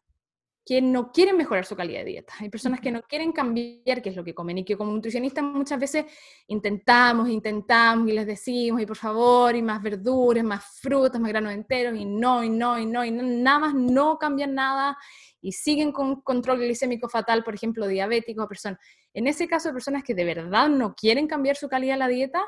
[0.69, 2.35] que no quieren mejorar su calidad de dieta.
[2.41, 5.43] Hay personas que no quieren cambiar qué es lo que comen y que como nutricionistas
[5.43, 6.05] muchas veces
[6.47, 11.55] intentamos, intentamos y les decimos, y por favor, y más verduras, más frutas, más granos
[11.55, 14.99] enteros, y no, y no, y no, y nada más no cambian nada
[15.41, 18.79] y siguen con control glicémico fatal, por ejemplo, diabéticos o personas.
[19.15, 22.45] En ese caso, personas que de verdad no quieren cambiar su calidad de la dieta,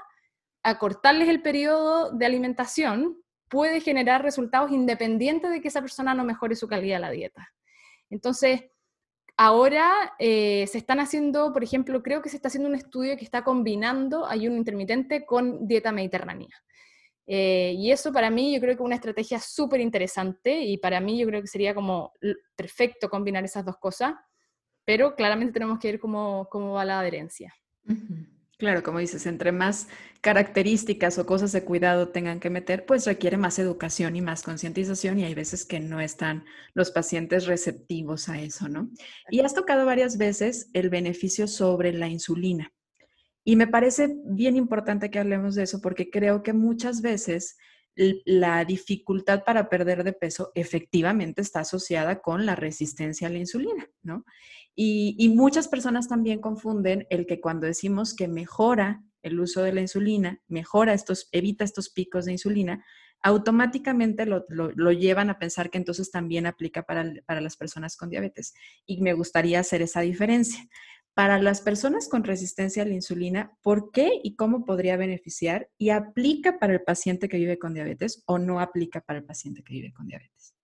[0.62, 3.16] acortarles el periodo de alimentación
[3.48, 7.54] puede generar resultados independientes de que esa persona no mejore su calidad de la dieta.
[8.10, 8.62] Entonces,
[9.36, 13.24] ahora eh, se están haciendo, por ejemplo, creo que se está haciendo un estudio que
[13.24, 16.50] está combinando ayuno intermitente con dieta mediterránea.
[17.26, 21.00] Eh, y eso para mí yo creo que es una estrategia súper interesante y para
[21.00, 22.12] mí yo creo que sería como
[22.56, 24.14] perfecto combinar esas dos cosas,
[24.84, 27.54] pero claramente tenemos que ver cómo, cómo va la adherencia.
[28.60, 29.88] Claro, como dices, entre más
[30.20, 35.18] características o cosas de cuidado tengan que meter, pues requiere más educación y más concientización
[35.18, 36.44] y hay veces que no están
[36.74, 38.90] los pacientes receptivos a eso, ¿no?
[39.30, 42.70] Y has tocado varias veces el beneficio sobre la insulina.
[43.44, 47.56] Y me parece bien importante que hablemos de eso porque creo que muchas veces
[47.96, 53.88] la dificultad para perder de peso efectivamente está asociada con la resistencia a la insulina,
[54.02, 54.26] ¿no?
[54.74, 59.82] Y, muchas personas también confunden el que cuando decimos que mejora el uso de la
[59.82, 62.84] insulina, mejora estos, evita estos picos de insulina,
[63.22, 68.54] automáticamente lo, llevan a pensar que entonces también aplica para, para las personas con diabetes.
[68.86, 70.66] Y me gustaría hacer esa diferencia.
[71.12, 75.68] Para las personas con resistencia a la insulina, ¿por qué y cómo podría beneficiar?
[75.76, 79.62] ¿Y aplica para el paciente que vive con diabetes o no aplica para el paciente
[79.62, 80.54] que vive con diabetes?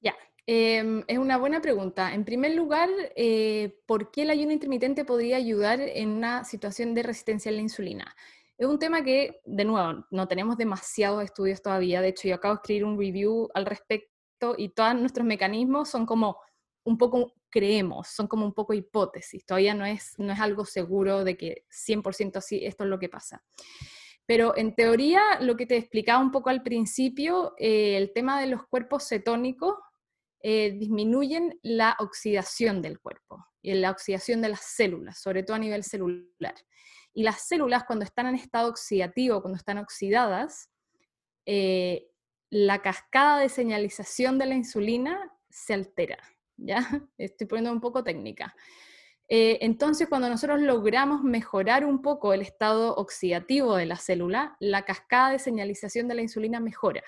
[0.00, 0.14] Ya,
[0.46, 2.14] em, es una buena pregunta.
[2.14, 7.02] En primer lugar, eh, ¿por qué el ayuno intermitente podría ayudar en una situación de
[7.02, 8.14] resistencia a la insulina?
[8.58, 12.00] Es un tema que, de nuevo, no tenemos demasiados estudios todavía.
[12.00, 16.06] De hecho, yo acabo de escribir un review al respecto y todos nuestros mecanismos son
[16.06, 16.38] como
[16.84, 21.22] un poco creemos, son como un poco hipótesis, todavía no es, no es algo seguro
[21.22, 23.44] de que 100% así esto es lo que pasa.
[24.26, 28.46] Pero en teoría, lo que te explicaba un poco al principio, eh, el tema de
[28.46, 29.76] los cuerpos cetónicos
[30.42, 35.60] eh, disminuyen la oxidación del cuerpo y la oxidación de las células, sobre todo a
[35.60, 36.54] nivel celular.
[37.14, 40.70] Y las células, cuando están en estado oxidativo, cuando están oxidadas,
[41.46, 42.08] eh,
[42.50, 46.18] la cascada de señalización de la insulina se altera.
[46.56, 46.78] ¿ya?
[47.18, 48.54] Estoy poniendo un poco técnica.
[49.28, 54.84] Eh, entonces, cuando nosotros logramos mejorar un poco el estado oxidativo de la célula, la
[54.84, 57.02] cascada de señalización de la insulina mejora.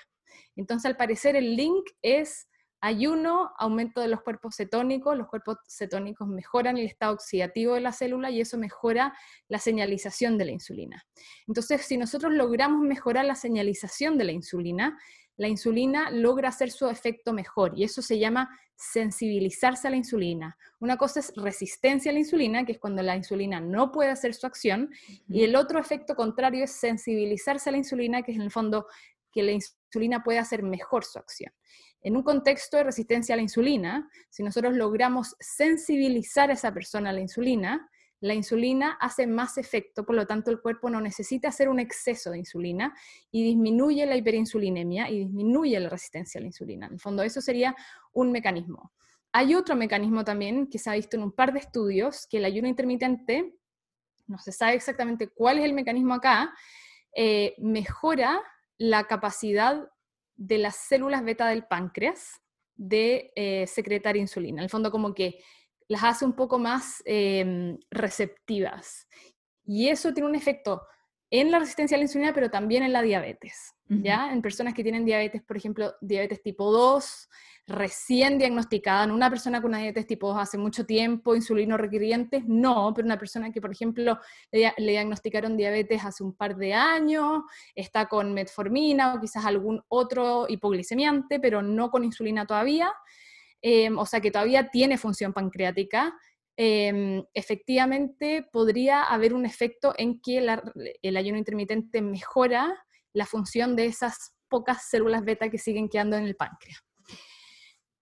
[0.55, 2.47] Entonces, al parecer, el link es
[2.85, 7.91] ayuno, aumento de los cuerpos cetónicos, los cuerpos cetónicos mejoran el estado oxidativo de la
[7.91, 9.17] célula y eso mejora
[9.47, 11.03] la señalización de la insulina.
[11.47, 14.99] Entonces, si nosotros logramos mejorar la señalización de la insulina,
[15.35, 20.55] la insulina logra hacer su efecto mejor y eso se llama sensibilizarse a la insulina.
[20.79, 24.35] Una cosa es resistencia a la insulina, que es cuando la insulina no puede hacer
[24.35, 24.91] su acción,
[25.27, 28.85] y el otro efecto contrario es sensibilizarse a la insulina, que es en el fondo
[29.31, 31.51] que la insulina puede hacer mejor su acción.
[32.05, 37.09] En un contexto de resistencia a la insulina, si nosotros logramos sensibilizar a esa persona
[37.09, 37.89] a la insulina,
[38.19, 42.29] la insulina hace más efecto, por lo tanto el cuerpo no necesita hacer un exceso
[42.29, 42.95] de insulina
[43.31, 46.85] y disminuye la hiperinsulinemia y disminuye la resistencia a la insulina.
[46.85, 47.75] En el fondo eso sería
[48.13, 48.93] un mecanismo.
[49.31, 52.45] Hay otro mecanismo también que se ha visto en un par de estudios, que el
[52.45, 53.55] ayuno intermitente,
[54.27, 56.53] no se sabe exactamente cuál es el mecanismo acá,
[57.15, 58.43] eh, mejora
[58.77, 59.89] la capacidad
[60.35, 62.41] de las células beta del páncreas
[62.75, 64.59] de eh, secretar insulina.
[64.59, 65.39] En el fondo como que
[65.87, 69.07] las hace un poco más em, receptivas.
[69.63, 70.81] Y eso tiene un efecto
[71.29, 73.73] en la resistencia a la insulina, pero también en la diabetes.
[73.87, 74.31] ¿ya?
[74.31, 77.29] En personas que tienen diabetes, por ejemplo, diabetes tipo 2,
[77.67, 82.43] recién diagnosticada, en una persona con una diabetes tipo 2 hace mucho tiempo, insulino requirientes,
[82.45, 84.19] no, pero una persona que, por ejemplo,
[84.51, 87.41] le, diagnosticaron diabetes hace un par de años,
[87.73, 92.93] está con metformina o quizás algún otro hipoglicemiante, pero no con insulina todavía,
[93.61, 96.13] em, o sea que todavía tiene función pancreática,
[96.57, 100.37] em, efectivamente podría haber un efecto en que
[101.01, 102.75] el ayuno intermitente mejora
[103.13, 106.85] la función de esas pocas células beta que siguen quedando en el páncreas.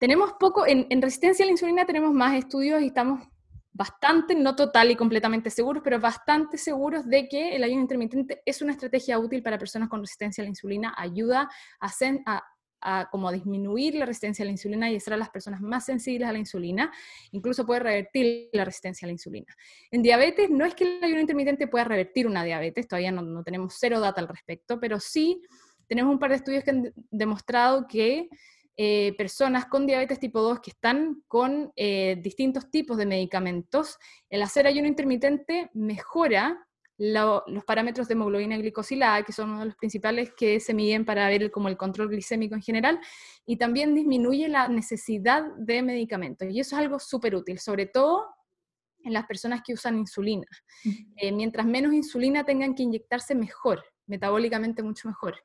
[0.03, 3.25] Tenemos poco, en, resistencia a la insulina tenemos más estudios y estamos
[3.71, 8.61] bastante, no total y completamente seguros, pero bastante seguros de que el ayuno intermitente es
[8.61, 12.43] una estrategia útil para personas con resistencia a la insulina, ayuda a,
[12.81, 16.27] a, como disminuir la resistencia a la insulina y hacer a las personas más sensibles
[16.27, 16.91] a la insulina,
[17.31, 19.55] incluso puede revertir la resistencia a la insulina.
[19.89, 23.77] En diabetes no es que el ayuno intermitente pueda revertir una diabetes, todavía no tenemos
[23.79, 25.41] cero data al respecto, pero sí
[25.87, 28.27] tenemos un par de estudios que han demostrado que
[28.75, 33.97] eh, personas con diabetes tipo 2 que están con eh, distintos tipos de medicamentos,
[34.29, 39.75] el hacer ayuno intermitente mejora los parámetros de hemoglobina glicosilada, que son uno de los
[39.75, 42.99] principales que se miden para ver como el control glicémico en general,
[43.45, 46.47] y también disminuye la necesidad de medicamentos.
[46.49, 48.27] Y eso es algo súper útil, sobre todo
[49.03, 50.47] en las personas que usan insulina.
[51.17, 55.35] Eh, mientras menos insulina tengan que inyectarse, mejor, metabólicamente mucho mejor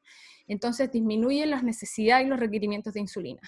[0.48, 3.42] entonces disminuyen las necesidades y los requerimientos de insulina.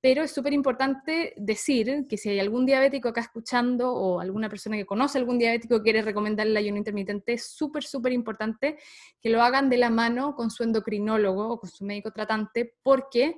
[0.00, 4.76] Pero es súper importante decir que si hay algún diabético acá escuchando o alguna persona
[4.76, 8.78] que conoce a algún diabético quiere recomendar el ayuno intermitente, es súper, súper importante
[9.20, 13.36] que lo hagan de la mano con su endocrinólogo o con su médico tratante, porque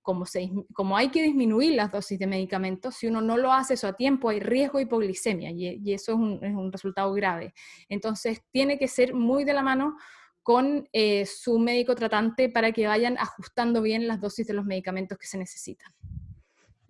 [0.00, 3.72] como, se, como, hay que disminuir las dosis de medicamentos, si uno no lo hace
[3.72, 7.54] eso a tiempo, hay riesgo de hipoglicemia y, eso es un, resultado grave.
[7.88, 9.96] Entonces, tiene que ser muy de la mano
[10.44, 15.18] con eh, su médico tratante para que vayan ajustando bien las dosis de los medicamentos
[15.18, 15.90] que se necesitan.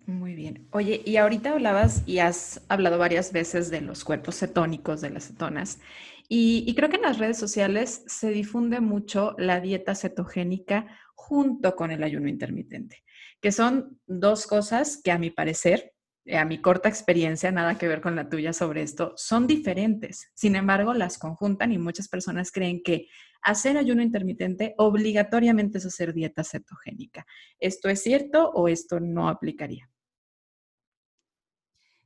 [0.05, 0.67] Muy bien.
[0.71, 5.27] Oye, y ahorita hablabas y has hablado varias veces de los cuerpos cetónicos, de las
[5.27, 5.79] cetonas,
[6.27, 11.75] y, y creo que en las redes sociales se difunde mucho la dieta cetogénica junto
[11.75, 13.03] con el ayuno intermitente,
[13.41, 15.95] que son dos cosas que a mi parecer
[16.33, 20.31] a mi corta experiencia, nada que ver con la tuya sobre esto, son diferentes.
[20.33, 23.07] Sin embargo, las conjuntan y muchas personas creen que
[23.45, 27.25] hacer ayuno intermitente obligatoriamente es hacer dieta cetogénica.
[27.59, 29.89] ¿Esto es cierto o esto no aplicaría?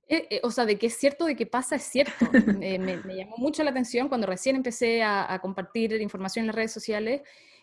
[0.10, 2.14] Eh, eh, o sea, de que es cierto, de que pasa, es cierto.
[2.60, 7.22] me, llamó mucho la atención cuando recién empecé a, compartir información en las redes sociales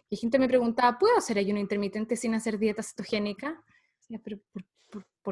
[0.09, 3.63] y gente me preguntaba, ¿puedo hacer ayuno intermitente sin hacer dieta cetogénica?
[4.23, 4.65] pero ¿por,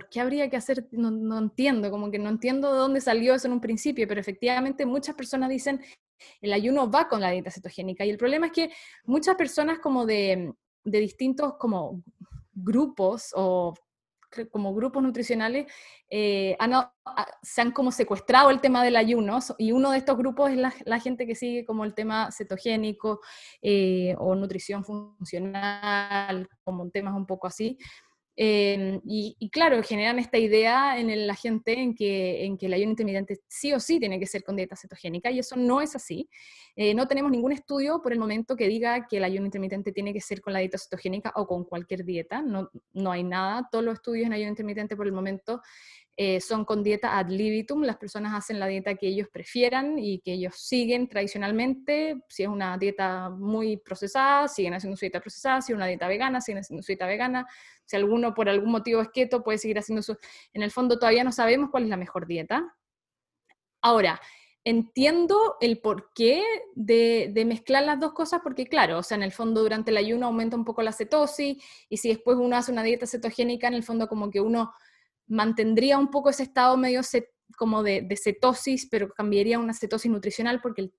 [0.08, 0.88] qué habría que hacer?
[0.90, 4.20] No, no, entiendo, como que no entiendo de dónde salió eso en un principio, pero
[4.20, 5.80] efectivamente muchas personas dicen,
[6.40, 8.04] el ayuno va con la dieta cetogénica.
[8.04, 8.70] Y el problema es que
[9.04, 10.52] muchas personas como de,
[10.84, 12.02] distintos como
[12.52, 13.74] grupos o
[14.50, 15.72] como grupos nutricionales
[16.10, 16.56] eh,
[17.42, 21.00] se han como secuestrado el tema del ayuno y uno de estos grupos es la,
[21.00, 23.20] gente que sigue como el tema cetogénico
[23.62, 27.78] eh, o nutrición funcional, como temas un poco así.
[28.36, 33.72] Em, y, claro, generan esta idea en la gente en que, el ayuno intermitente sí
[33.72, 36.28] o sí tiene que ser con dieta cetogénica y eso no es así.
[36.74, 40.12] Eh, no tenemos ningún estudio por el momento que diga que el ayuno intermitente tiene
[40.12, 42.42] que ser con la dieta cetogénica o con cualquier dieta.
[42.42, 43.68] No, no hay nada.
[43.70, 45.60] Todos los estudios en ayuno intermitente por el momento
[46.16, 50.20] eh, son con dieta ad libitum, las personas hacen la dieta que ellos prefieran y
[50.20, 55.60] que ellos siguen tradicionalmente, si es una dieta muy procesada, siguen haciendo su dieta procesada,
[55.60, 57.48] si es una dieta vegana, siguen haciendo su dieta vegana,
[57.84, 60.16] si alguno por algún motivo es keto, puede seguir haciendo su...
[60.52, 62.76] En el fondo todavía no sabemos cuál es la mejor dieta.
[63.82, 64.20] Ahora,
[64.62, 66.44] entiendo el porqué
[66.76, 69.96] de, de, mezclar las dos cosas, porque claro, o sea, en el fondo durante el
[69.96, 73.74] ayuno aumenta un poco la cetosis, y si después uno hace una dieta cetogénica, en
[73.74, 74.72] el fondo como que uno
[75.26, 77.00] mantendría un poco ese estado medio
[77.56, 80.90] como de, cetosis, pero cambiaría una cetosis nutricional porque,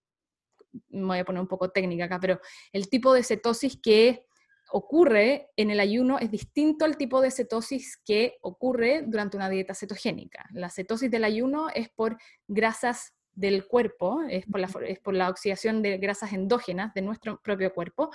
[0.89, 2.39] me voy a poner un poco técnica acá, pero
[2.71, 4.25] el tipo de cetosis que
[4.71, 9.75] ocurre en el ayuno es distinto al tipo de cetosis que ocurre durante una dieta
[9.75, 10.49] cetogénica.
[10.53, 15.29] La cetosis del ayuno es por grasas del cuerpo, es por, la, es por la
[15.29, 18.09] oxidación de grasas endógenas de nuestro propio cuerpo,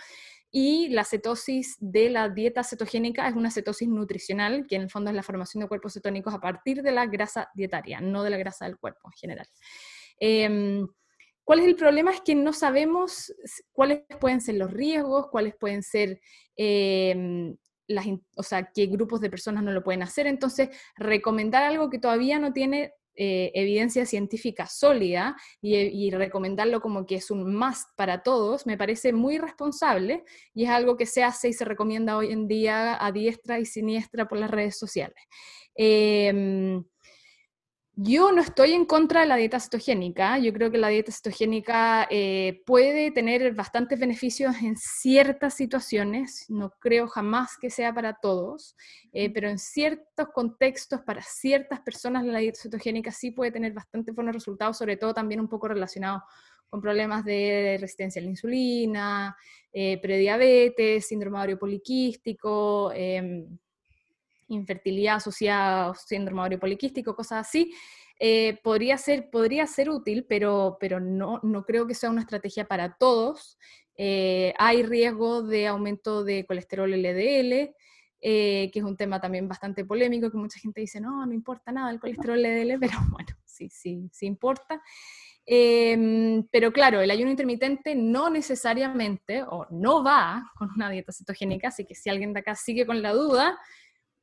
[0.50, 5.11] y la cetosis de la dieta cetogénica es una cetosis nutricional, que en el fondo
[5.11, 8.37] es la formación de cuerpos cetónicos a partir de la grasa dietaria, no de la
[8.37, 9.48] grasa del cuerpo en general.
[10.18, 10.88] Em,
[11.45, 12.12] ¿Cuál es el problema?
[12.12, 13.32] Es que no sabemos
[13.72, 16.20] cuáles pueden ser los riesgos, cuáles pueden ser,
[16.57, 20.26] em, las, o sea, qué grupos de personas no lo pueden hacer.
[20.26, 27.16] Entonces, recomendar algo que todavía no tiene eh, evidencia científica sólida y, recomendarlo como que
[27.16, 31.48] es un must para todos, me parece muy responsable y es algo que se hace
[31.48, 35.22] y se recomienda hoy en día a diestra y siniestra por las redes sociales.
[35.74, 36.84] Em,
[38.03, 40.38] yo no estoy en contra de la dieta cetogénica.
[40.38, 46.46] Yo creo que la dieta cetogénica eh, puede tener bastantes beneficios en ciertas situaciones.
[46.48, 48.74] No creo jamás que sea para todos,
[49.12, 54.12] eh, pero en ciertos contextos, para ciertas personas, la dieta cetogénica sí puede tener bastante
[54.12, 56.22] buenos resultados, sobre todo también un poco relacionados
[56.70, 59.36] con problemas de resistencia a la insulina,
[59.74, 63.59] eh, prediabetes, síndrome ovario poliquístico em,
[64.51, 67.72] infertilidad asociada a síndrome ovario poliquístico, cosas así,
[68.18, 72.66] eh, podría, ser, podría ser útil, pero, pero no, no creo que sea una estrategia
[72.66, 73.59] para todos.
[73.96, 77.74] Eh, hay riesgo de aumento de colesterol LDL,
[78.22, 81.72] eh, que es un tema también bastante polémico, que mucha gente dice, no, no importa
[81.72, 84.82] nada el colesterol LDL, pero bueno, sí, sí, sí importa.
[85.46, 91.68] Em, pero claro, el ayuno intermitente no necesariamente o no va con una dieta cetogénica,
[91.68, 93.59] así que si alguien de acá sigue con la duda,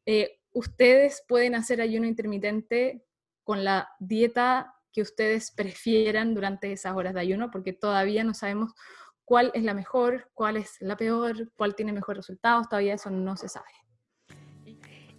[0.08, 3.06] eh, ustedes pueden hacer ayuno intermitente
[3.44, 8.72] con la dieta que ustedes prefieran durante esas horas de ayuno, porque todavía no sabemos
[9.26, 13.36] cuál es la mejor, cuál es la peor, cuál tiene mejores resultados, todavía eso no
[13.36, 13.68] se sabe.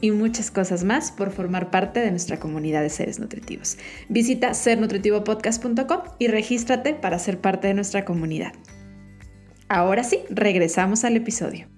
[0.00, 3.78] y muchas cosas más por formar parte de nuestra comunidad de seres nutritivos.
[4.08, 8.52] Visita sernutritivopodcast.com y regístrate para ser parte de nuestra comunidad.
[9.68, 11.68] Ahora sí, regresamos al episodio.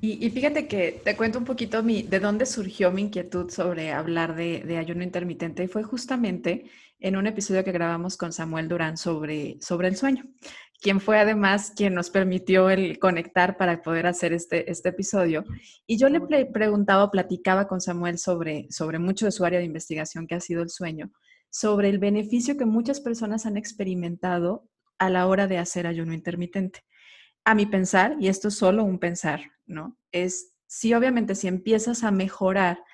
[0.00, 4.36] Y, fíjate que te cuento un poquito mi, de dónde surgió mi inquietud sobre hablar
[4.36, 5.64] de, de, ayuno intermitente.
[5.64, 6.66] Y fue justamente
[7.00, 10.24] en un episodio que grabamos con Samuel Durán sobre, sobre el sueño
[10.80, 15.44] quien fue además quien nos permitió el conectar para poder hacer este, este episodio.
[15.86, 20.26] Y yo le preguntaba, platicaba con Samuel sobre, sobre mucho de su área de investigación
[20.26, 21.10] que ha sido el sueño,
[21.50, 24.68] sobre el beneficio que muchas personas han experimentado
[24.98, 26.84] a la hora de hacer ayuno intermitente.
[27.44, 29.96] A mi pensar, y esto es solo un pensar, ¿no?
[30.12, 32.84] Es si obviamente si empiezas a mejorar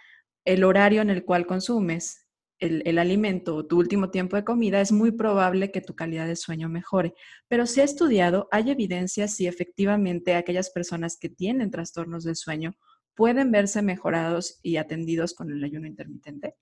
[0.44, 2.23] el horario en el cual consumes,
[2.64, 6.36] el, alimento o tu último tiempo de comida, es muy probable que tu calidad de
[6.36, 7.14] sueño mejore.
[7.48, 12.72] Pero se ha estudiado, hay evidencia si efectivamente aquellas personas que tienen trastornos del sueño
[13.14, 16.56] pueden verse mejorados y atendidos con el ayuno intermitente.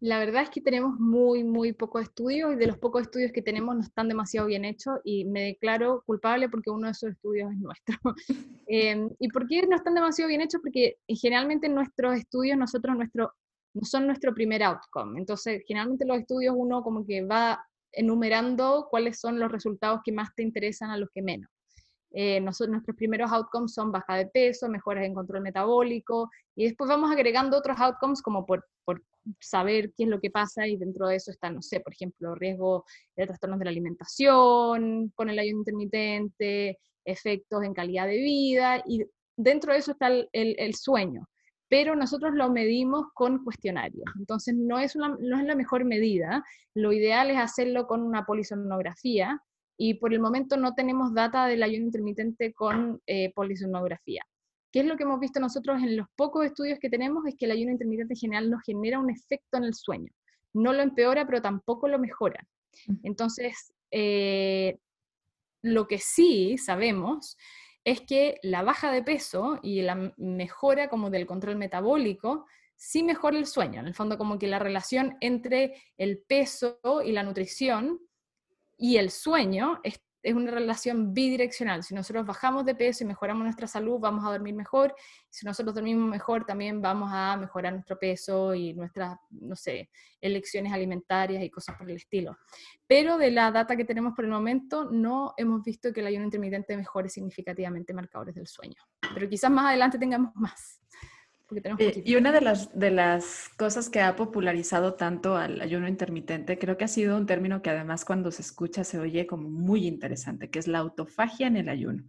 [0.00, 3.40] La verdad es que tenemos muy, muy pocos estudios y de los pocos estudios que
[3.40, 7.50] tenemos no están demasiado bien hechos y me declaro culpable porque uno de esos estudios
[7.50, 7.96] es nuestro.
[8.68, 10.60] Em, ¿Y por qué no están demasiado bien hechos?
[10.60, 13.32] Porque generalmente en nuestros estudios, nosotros, nuestro
[13.76, 15.18] no son nuestro primer outcome.
[15.20, 17.62] Entonces, generalmente los estudios uno como que va
[17.92, 21.50] enumerando cuáles son los resultados que más te interesan a los que menos.
[22.12, 26.88] Eh, nosotros, nuestros primeros outcomes son baja de peso, mejoras en control metabólico, y después
[26.88, 29.02] vamos agregando otros outcomes como por, por
[29.40, 32.34] saber qué es lo que pasa, y dentro de eso está, no sé, por ejemplo,
[32.34, 38.82] riesgo de trastornos de la alimentación, con el ayuno intermitente, efectos en calidad de vida,
[38.86, 39.04] y
[39.36, 41.28] dentro de eso está el, el sueño
[41.68, 44.04] pero nosotros lo medimos con cuestionarios.
[44.18, 46.44] Entonces, no es, no es la mejor medida.
[46.74, 49.42] Lo ideal es hacerlo con una polisonografía
[49.76, 54.22] y por el momento no tenemos data del ayuno intermitente con eh, polisonografía.
[54.72, 57.24] ¿Qué es lo que hemos visto nosotros en los pocos estudios que tenemos?
[57.26, 60.12] Es que el ayuno intermitente en general no genera un efecto en el sueño.
[60.52, 62.46] No lo empeora, pero tampoco lo mejora.
[63.02, 64.78] Entonces, eh,
[65.62, 67.36] lo que sí sabemos
[67.86, 73.38] es que la baja de peso y la mejora como del control metabólico sí mejora
[73.38, 73.78] el sueño.
[73.78, 78.00] En el fondo, como que la relación entre el peso y la nutrición
[78.76, 81.82] y el sueño es es una relación bidireccional.
[81.82, 84.94] Si nosotros bajamos de peso y mejoramos nuestra salud, vamos a dormir mejor.
[85.30, 89.90] Si nosotros dormimos mejor, también vamos a mejorar nuestro peso y nuestras, no sé,
[90.20, 92.36] elecciones alimentarias y cosas por el estilo.
[92.86, 96.24] Pero de la data que tenemos por el momento, no hemos visto que el ayuno
[96.24, 98.82] intermitente mejore significativamente marcadores del sueño.
[99.14, 100.80] Pero quizás más adelante tengamos más.
[101.78, 106.58] Eh, y una de las, de las cosas que ha popularizado tanto al ayuno intermitente,
[106.58, 109.86] creo que ha sido un término que además cuando se escucha se oye como muy
[109.86, 112.04] interesante, que es la autofagia en el ayuno.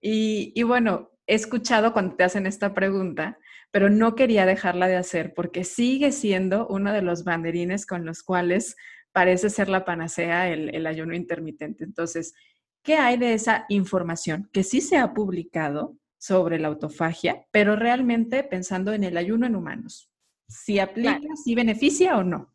[0.00, 3.38] Y, y bueno, he escuchado cuando te hacen esta pregunta,
[3.70, 8.22] pero no quería dejarla de hacer porque sigue siendo uno de los banderines con los
[8.22, 8.76] cuales
[9.14, 11.84] parece ser la panacea el, ayuno intermitente.
[11.84, 12.34] Entonces,
[12.82, 18.44] ¿qué hay de esa información que sí se ha publicado sobre la autofagia, pero realmente
[18.44, 20.10] pensando en el ayuno en humanos?
[20.48, 22.54] Si aplica, si beneficia o no.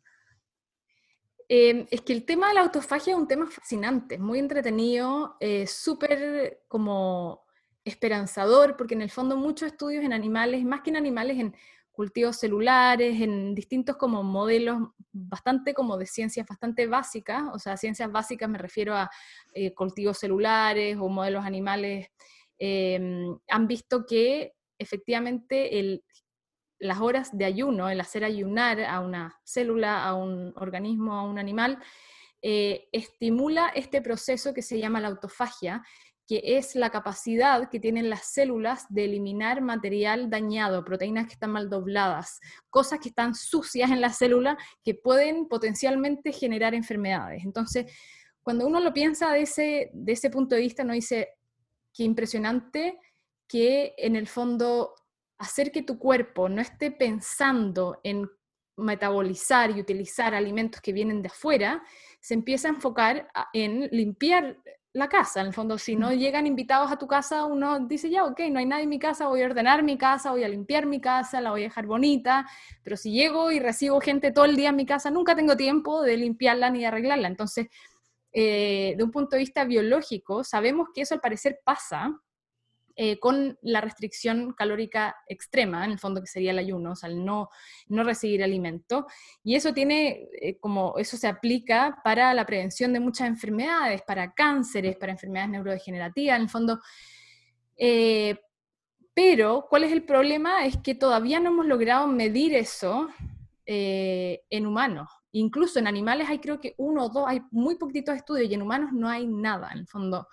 [1.48, 5.68] Em, es que el tema de la autofagia es un tema fascinante, muy entretenido, eh,
[5.68, 7.44] súper como
[7.84, 11.54] esperanzador, porque en el fondo muchos estudios en animales, más que en animales, en
[11.92, 14.80] cultivos celulares, en distintos como modelos
[15.12, 19.08] bastante como de ciencias bastante básicas, o sea, ciencias básicas me refiero a
[19.52, 22.08] eh, cultivos celulares o modelos animales,
[22.60, 26.02] em, han visto que efectivamente
[26.78, 31.38] las horas de ayuno, el hacer ayunar a una célula, a un organismo, a un
[31.38, 31.78] animal,
[32.42, 35.82] eh, estimula este proceso que se llama la autofagia,
[36.26, 41.50] que es la capacidad que tienen las células de eliminar material dañado, proteínas que están
[41.50, 42.38] mal dobladas,
[42.70, 47.44] cosas que están sucias en la célula que pueden potencialmente generar enfermedades.
[47.44, 47.92] Entonces,
[48.42, 51.28] cuando uno lo piensa de ese, de ese punto de vista, uno dice,
[51.92, 53.00] qué impresionante
[53.46, 54.94] que en el fondo
[55.38, 58.28] hacer que tu cuerpo no esté pensando en
[58.76, 61.82] metabolizar y utilizar alimentos que vienen de afuera,
[62.20, 64.58] se empieza a enfocar en limpiar
[64.92, 65.40] la casa.
[65.40, 68.58] En el fondo, si no llegan invitados a tu casa, uno dice, ya, ok, no
[68.58, 71.40] hay nadie en mi casa, voy a ordenar mi casa, voy a limpiar mi casa,
[71.40, 72.46] la voy a dejar bonita,
[72.82, 76.02] pero si llego y recibo gente todo el día en mi casa, nunca tengo tiempo
[76.02, 77.28] de limpiarla ni de arreglarla.
[77.28, 77.68] Entonces,
[78.32, 82.16] eh, de un punto de vista biológico, sabemos que eso al parecer pasa
[82.94, 87.08] eh, con la restricción calórica extrema, en el fondo que sería el ayuno, o sea,
[87.08, 87.48] el no,
[87.88, 89.06] no recibir alimento.
[89.42, 94.32] Y eso tiene, eh, como eso se aplica para la prevención de muchas enfermedades, para
[94.32, 96.80] cánceres, para enfermedades neurodegenerativas, en el fondo.
[99.14, 100.66] Pero, ¿cuál es el problema?
[100.66, 103.08] Es que todavía no hemos logrado medir eso
[103.66, 105.19] en humanos.
[105.32, 108.62] Incluso en animales hay creo que uno o dos, hay muy poquitos estudios y en
[108.62, 110.28] humanos no hay nada, en el fondo.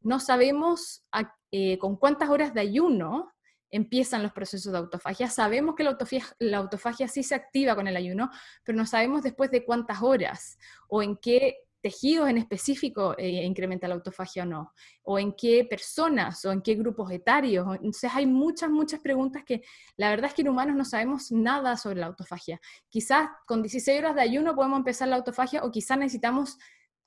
[0.00, 3.32] No sabemos a eh, con cuántas horas de ayuno
[3.70, 5.28] empiezan los procesos de autofagia.
[5.28, 8.30] Sabemos que la autofagia, la autofagia sí se activa con el ayuno,
[8.64, 13.88] pero no sabemos después de cuántas horas o en qué tejidos en específico eh, incrementa
[13.88, 14.72] la autofagia o no,
[15.02, 17.66] o en qué personas o en qué grupos etarios.
[17.76, 19.62] Entonces hay muchas, muchas preguntas que
[19.96, 22.60] la verdad es que en humanos no sabemos nada sobre la autofagia.
[22.88, 26.58] Quizás con 16 horas de ayuno podemos empezar la autofagia o quizás necesitamos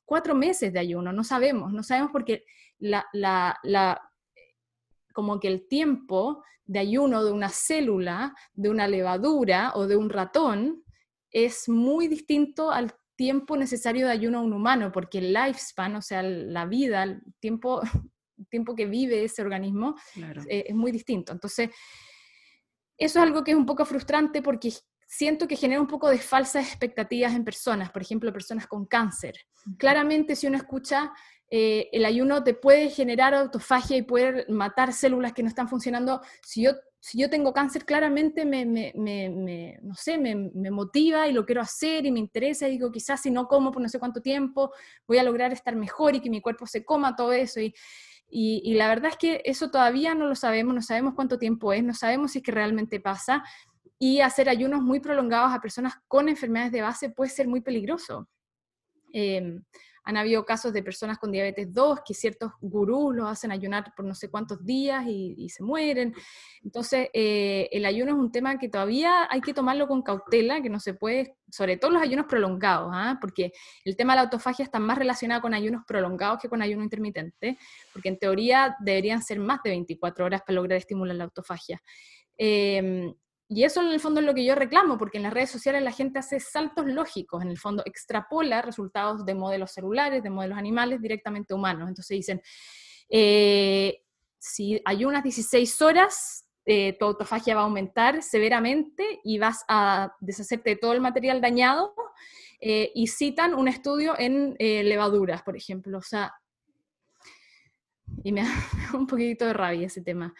[0.05, 2.43] cuatro meses de ayuno, no sabemos, no sabemos porque
[2.80, 4.01] la, la, la
[5.13, 10.09] como que el tiempo de ayuno de una célula, de una levadura o de un
[10.09, 10.84] ratón
[11.32, 16.01] es muy distinto al tiempo necesario de ayuno a un humano, porque el lifespan, o
[16.01, 17.82] sea, la vida, el tiempo,
[18.49, 19.95] tiempo que vive ese organismo,
[20.49, 21.32] eh, es muy distinto.
[21.32, 21.70] Entonces,
[22.97, 24.72] eso es algo que es un poco frustrante porque
[25.07, 29.36] siento que genera un poco de falsas expectativas en personas, por ejemplo, personas con cáncer.
[29.78, 31.11] Claramente, si uno escucha
[31.55, 36.19] eh, el ayuno te puede generar autofagia y poder matar células que no están funcionando.
[36.41, 38.65] Si yo, si yo tengo cáncer, claramente me,
[39.83, 43.29] no sé, me, motiva y lo quiero hacer y me interesa y digo, quizás si
[43.29, 44.71] no como por no sé cuánto tiempo,
[45.07, 47.59] voy a lograr estar mejor y que mi cuerpo se coma todo eso.
[47.59, 51.83] Y, la verdad es que eso todavía no lo sabemos, no sabemos cuánto tiempo es,
[51.83, 53.43] no sabemos si es que realmente pasa.
[53.99, 58.27] Y hacer ayunos muy prolongados a personas con enfermedades de base puede ser muy peligroso.
[59.13, 59.59] Eh,
[60.03, 64.05] han habido casos de personas con diabetes 2 que ciertos gurús los hacen ayunar por
[64.05, 66.13] no sé cuántos días y, se mueren.
[66.63, 70.69] Entonces, eh, el ayuno es un tema que todavía hay que tomarlo con cautela, que
[70.69, 73.17] no se puede, sobre todo los ayunos prolongados, ¿ah?
[73.21, 73.51] porque
[73.85, 77.57] el tema de la autofagia está más relacionado con ayunos prolongados que con ayuno intermitente,
[77.93, 81.81] porque en teoría deberían ser más de 24 horas para lograr estimular la autofagia.
[82.37, 83.13] Eh,
[83.55, 85.83] y eso en el fondo es lo que yo reclamo, porque en las redes sociales
[85.83, 90.57] la gente hace saltos lógicos, en el fondo extrapola resultados de modelos celulares, de modelos
[90.57, 91.87] animales directamente humanos.
[91.87, 92.41] Entonces dicen,
[93.09, 94.01] eh,
[94.39, 100.15] si hay unas 16 horas, eh, tu autofagia va a aumentar severamente y vas a
[100.19, 101.93] deshacerte de todo el material dañado.
[102.59, 105.97] Eh, y citan un estudio en levaduras, por ejemplo.
[105.97, 106.33] O sea,
[108.23, 110.33] y me da un poquito de rabia ese tema.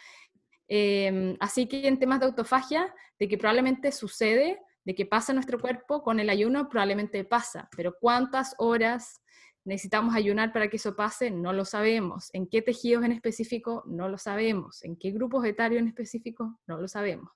[0.68, 5.60] Em, así que en temas de autofagia, de que probablemente sucede, de que pasa nuestro
[5.60, 9.22] cuerpo, con el ayuno probablemente pasa, pero cuántas horas
[9.66, 12.30] necesitamos ayunar para que eso pase, no lo sabemos.
[12.34, 13.84] ¿En qué tejidos en específico?
[13.86, 14.84] No lo sabemos.
[14.84, 16.60] ¿En qué grupos etarios en específico?
[16.68, 17.30] No lo sabemos.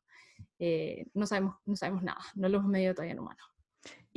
[0.59, 3.56] Eh, no, sabemos no sabemos nada, no lo hemos medido todavía en humanos.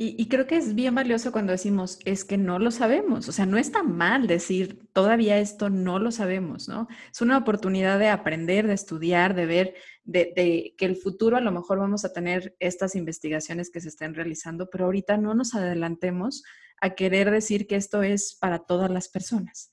[0.03, 3.29] Y, creo que es bien valioso cuando decimos, es que no lo sabemos.
[3.29, 6.87] O sea, no está mal decir, todavía esto no lo sabemos, ¿no?
[7.11, 11.41] Es una oportunidad de aprender, de estudiar, de ver, de, de, que el futuro a
[11.41, 15.53] lo mejor vamos a tener estas investigaciones que se estén realizando, pero ahorita no nos
[15.53, 16.41] adelantemos
[16.81, 19.71] a querer decir que esto es para todas las personas.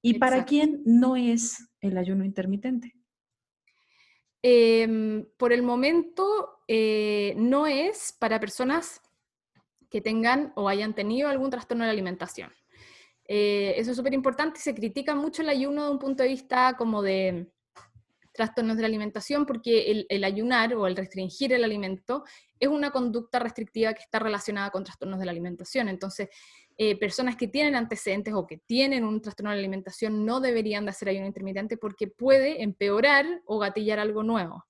[0.00, 2.94] ¿Y para quién no es el ayuno intermitente?
[4.40, 9.00] Em, por el momento eh, no es para personas
[9.94, 12.52] que tengan o hayan tenido algún trastorno de la alimentación.
[13.28, 14.58] Eh, eso es súper importante.
[14.58, 17.46] Se critica mucho el ayuno de un punto de vista como de
[18.32, 22.24] trastornos de la alimentación porque el, ayunar o el restringir el alimento
[22.58, 25.88] es una conducta restrictiva que está relacionada con trastornos de la alimentación.
[25.88, 26.28] Entonces,
[26.76, 30.86] eh, personas que tienen antecedentes o que tienen un trastorno de la alimentación no deberían
[30.86, 34.64] de hacer ayuno intermitente porque puede empeorar o gatillar algo nuevo.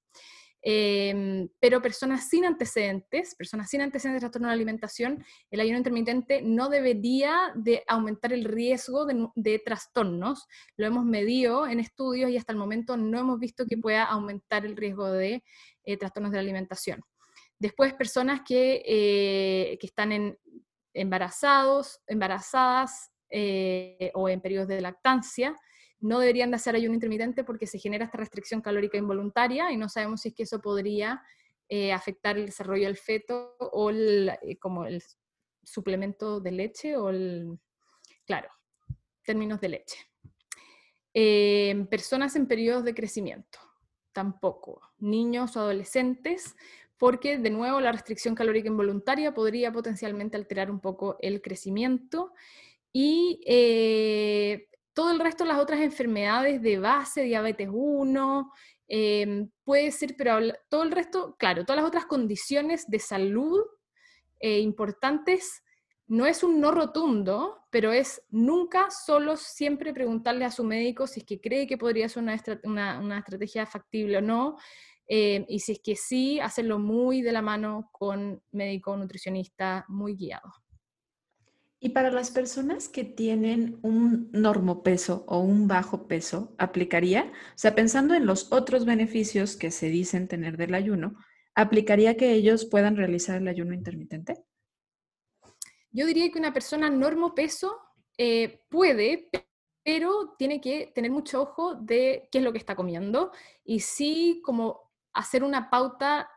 [0.67, 6.41] Em, pero personas sin antecedentes, personas sin antecedentes de trastorno de alimentación, el ayuno intermitente
[6.41, 10.49] no debería de aumentar el riesgo de, trastornos.
[10.79, 14.65] Lo hemos medido en estudios y hasta el momento no hemos visto que pueda aumentar
[14.65, 15.45] el riesgo de
[15.85, 17.03] eh, trastornos de la alimentación.
[17.59, 20.39] Después, personas que, eh, que están
[20.95, 25.55] embarazados, embarazadas eh, o en periodos de lactancia,
[26.01, 29.89] no deberían de hacer ayuno intermitente porque se genera esta restricción calórica involuntaria y no
[29.89, 31.23] sabemos si es que eso podría
[31.69, 35.03] eh, afectar el desarrollo del feto o el, eh, como el
[35.63, 37.59] suplemento de leche o el,
[38.27, 38.51] claro,
[39.25, 39.99] términos de leche.
[41.15, 43.59] Em, personas en periodos de crecimiento,
[44.13, 44.81] tampoco.
[44.99, 46.57] Niños o adolescentes,
[46.99, 52.33] porque de nuevo la restricción calórica involuntaria podría potencialmente alterar un poco el crecimiento.
[52.93, 58.53] Y eh, todo el resto, las otras enfermedades de base, diabetes 1,
[58.89, 60.39] em, puede ser, pero
[60.69, 63.61] todo el resto, claro, todas las otras condiciones de salud
[64.41, 65.63] eh, importantes,
[66.07, 71.21] no es un no rotundo, pero es nunca solo siempre preguntarle a su médico si
[71.21, 72.23] es que cree que podría ser
[72.65, 74.57] una, estrategia factible o no,
[75.09, 80.15] em, y si es que sí, hacerlo muy de la mano con médico nutricionista muy
[80.15, 80.64] guiado.
[81.85, 87.31] Y para las personas que tienen un normopeso o un bajo peso, ¿aplicaría?
[87.51, 91.15] O sea, pensando en los otros beneficios que se dicen tener del ayuno,
[91.55, 94.47] ¿aplicaría que ellos puedan realizar el ayuno intermitente?
[95.91, 97.79] Yo diría que una persona normopeso
[98.17, 99.29] eh, puede,
[99.85, 103.31] pero tiene que tener mucho ojo de qué es lo que está comiendo
[103.63, 106.31] y sí como hacer una pauta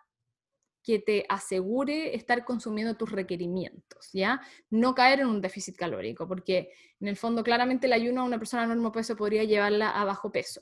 [0.87, 4.39] que te asegure estar consumiendo tus requerimientos, ¿ya?
[4.69, 6.71] No caer en un déficit calórico, porque
[7.01, 10.31] en el fondo claramente el ayuno a una persona normo peso podría llevarla a bajo
[10.31, 10.61] peso.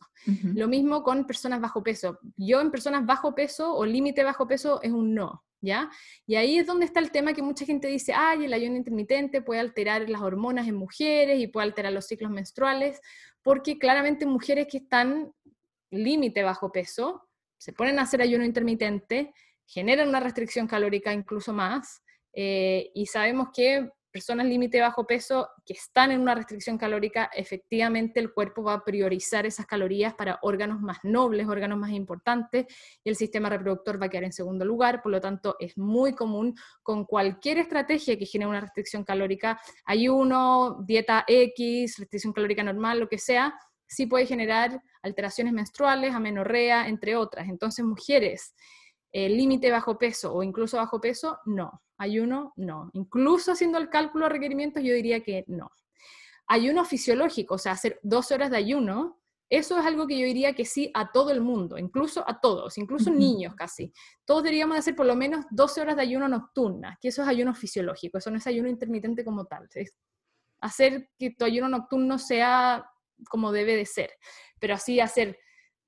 [0.56, 2.18] Lo mismo con personas bajo peso.
[2.38, 5.92] Yo en personas bajo peso o límite bajo peso es un no, ¿ya?
[6.26, 9.44] Y ahí es donde está el tema que mucha gente dice, ay, el ayuno intermitente
[9.44, 13.00] puede alterar las hormonas en mujeres y puede alterar los ciclos menstruales,
[13.44, 15.32] porque claramente mujeres que están
[15.92, 22.02] límite bajo peso se ponen a hacer ayuno intermitente generan una restricción calórica incluso más,
[22.34, 28.22] eh, y sabemos que personas límite bajo peso que están en una restricción calórica, efectivamente
[28.22, 32.66] el cuerpo va a priorizar esas calorías para órganos más nobles, órganos más importantes,
[33.04, 36.14] y el sistema reproductor va a quedar en segundo lugar, por lo tanto es muy
[36.14, 43.02] común con cualquier estrategia que genere una restricción calórica, ayuno, dieta X, restricción calórica normal,
[43.02, 43.54] lo que sea,
[43.86, 47.50] sí puede generar alteraciones menstruales, amenorrea, entre otras.
[47.50, 48.54] Entonces, mujeres
[49.16, 51.82] el límite bajo peso o incluso bajo peso, no.
[51.98, 52.90] Ayuno, no.
[52.94, 55.72] Incluso haciendo el cálculo de requerimientos, yo diría que no.
[56.48, 60.54] Ayuno fisiológico, o sea, hacer 12 horas de ayuno, eso es algo que yo diría
[60.54, 63.94] que sí a todo el mundo, incluso a todos, incluso niños casi.
[64.26, 67.56] Todos deberíamos hacer por lo menos 12 horas de ayuno nocturna, que eso es ayuno
[67.56, 69.70] fisiológico, eso no es ayuno intermitente como tal.
[69.74, 69.96] Es
[70.60, 72.86] hacer que tu ayuno nocturno sea
[73.30, 74.12] como debe de ser,
[74.60, 75.40] pero así hacer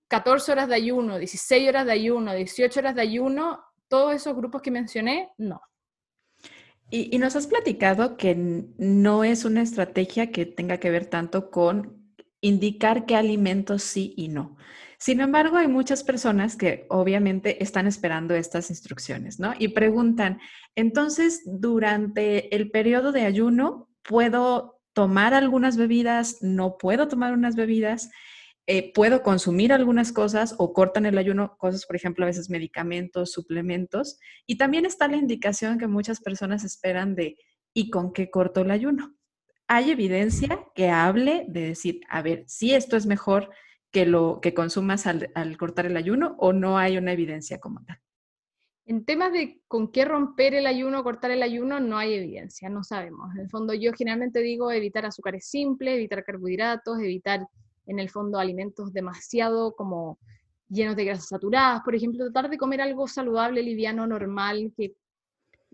[0.08, 4.62] 14 horas de ayuno, 16 horas de ayuno, 18 horas de ayuno, todos esos grupos
[4.62, 5.62] que mencioné, no.
[6.90, 8.36] Y, nos has platicado que
[8.78, 14.30] no es una estrategia que tenga que ver tanto con indicar qué alimentos sí y
[14.30, 14.56] no.
[14.98, 19.54] Sin embargo, hay muchas personas que obviamente están esperando estas instrucciones, ¿no?
[19.60, 20.40] Y preguntan,
[20.76, 26.38] entonces, durante el periodo de ayuno, ¿puedo tomar algunas bebidas?
[26.42, 28.10] ¿No puedo tomar unas bebidas?
[28.70, 33.32] Eh, puedo consumir algunas cosas o cortan el ayuno, cosas, por ejemplo, a veces medicamentos,
[33.32, 34.20] suplementos.
[34.46, 37.38] Y también está la indicación que muchas personas esperan de,
[37.74, 39.16] ¿y con qué corto el ayuno?
[39.70, 43.50] Hay evidencia que hable de decir, a ver, si esto es mejor
[43.90, 48.02] que lo que consumas al, cortar el ayuno o no hay una evidencia como tal.
[48.86, 52.84] En temas de con qué romper el ayuno cortar el ayuno, no hay evidencia, no
[52.84, 53.34] sabemos.
[53.36, 57.48] En el fondo yo generalmente digo evitar azúcares simples, evitar carbohidratos, evitar
[57.88, 60.20] en el fondo alimentos demasiado como
[60.70, 64.96] llenos de grasas saturadas, por ejemplo, tratar de comer algo saludable, liviano, normal, que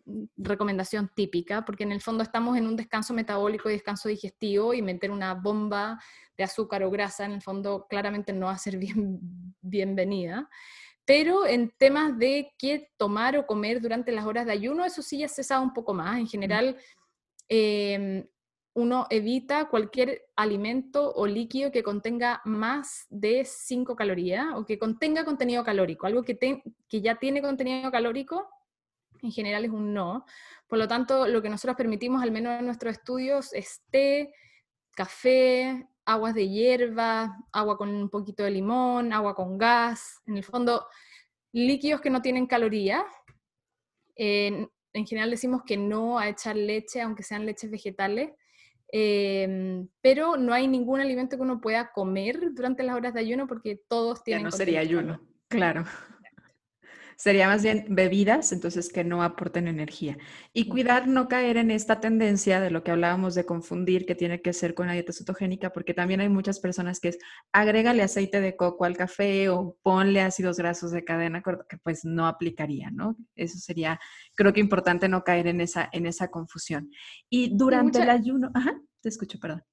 [0.05, 4.74] mm, recomendación típica, porque en el fondo estamos en un descanso metabólico y descanso digestivo
[4.74, 5.99] y meter una bomba
[6.38, 9.20] de azúcar o grasa en el fondo claramente no va a ser bien,
[9.61, 10.49] bienvenida.
[11.05, 15.20] Pero en temas de qué tomar o comer durante las horas de ayuno, eso sí
[15.20, 16.18] ya se sabe un poco más.
[16.18, 16.78] En general,
[17.49, 18.26] em,
[18.76, 25.26] uno evita cualquier alimento o líquido que contenga más de 5 calorías o que contenga
[25.26, 26.07] contenido calórico.
[26.07, 26.38] Algo que,
[26.89, 28.49] que ya tiene contenido calórico,
[29.21, 30.26] en general es un no.
[30.67, 34.34] Por lo tanto, lo que nosotros permitimos, al menos en nuestros estudios, es té,
[34.91, 40.43] café, aguas de hierba, agua con un poquito de limón, agua con gas, en el
[40.43, 40.88] fondo
[41.51, 43.03] líquidos que no tienen calorías.
[44.15, 44.69] en
[45.07, 48.32] general decimos que no a echar leche, aunque sean leches vegetales,
[48.95, 53.47] em, pero no hay ningún alimento que uno pueda comer durante las horas de ayuno
[53.47, 54.43] porque todos tienen...
[54.43, 55.83] Ya no sería ayuno, claro.
[57.18, 60.18] Sería más bien bebidas, entonces que no aporten energía.
[60.53, 64.41] Y cuidar no caer en esta tendencia de lo que hablábamos de confundir que tiene
[64.41, 67.20] que ser con la dieta cetogénica, porque también hay muchas personas que es
[67.51, 72.28] agrégale aceite de coco al café o ponle ácidos grasos de cadena, que pues no
[72.28, 73.16] aplicaría, ¿no?
[73.36, 73.99] Eso sería,
[74.36, 76.89] creo que importante no caer en esa, en esa confusión.
[77.30, 79.64] Y durante el ayuno, ajá, te escucho, perdón.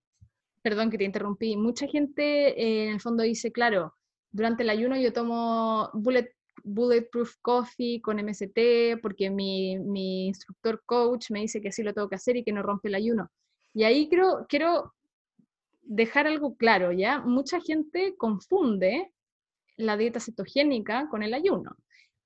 [0.62, 1.56] Perdón que te interrumpí.
[1.56, 3.94] Mucha gente eh, en el fondo dice, claro,
[4.30, 6.34] durante el ayuno yo tomo bullet
[6.64, 12.08] Bulletproof Coffee con MST, porque mi, mi, instructor coach me dice que sí lo tengo
[12.08, 13.30] que hacer y que no rompe el ayuno.
[13.74, 14.94] Y ahí creo, quiero
[15.82, 17.20] dejar algo claro, ¿ya?
[17.20, 19.12] Mucha gente confunde
[19.76, 21.76] la dieta cetogénica con el ayuno.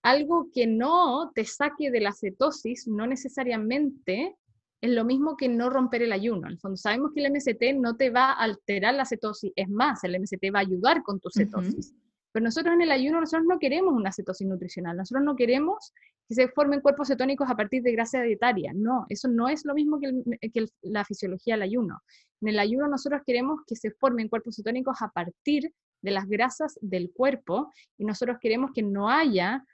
[0.03, 4.37] Algo que no te saque de la cetosis no necesariamente
[4.85, 6.47] es lo mismo que no romper el ayuno.
[6.47, 9.69] En el fondo, sabemos que el MST no te va a alterar la cetosis, es
[9.71, 11.95] más, el MST va a ayudar con tu cetosis.
[12.35, 15.93] Pero nosotros en el ayuno, nosotros no queremos una cetosis nutricional, nosotros no queremos
[16.27, 18.73] que se formen cuerpos cetónicos a partir de grasa dietaria.
[18.75, 22.01] No, eso no es lo mismo que, la fisiología del ayuno.
[22.41, 25.73] En el ayuno nosotros queremos que se formen cuerpos cetónicos a partir
[26.03, 29.65] de las grasas del cuerpo y nosotros queremos que no haya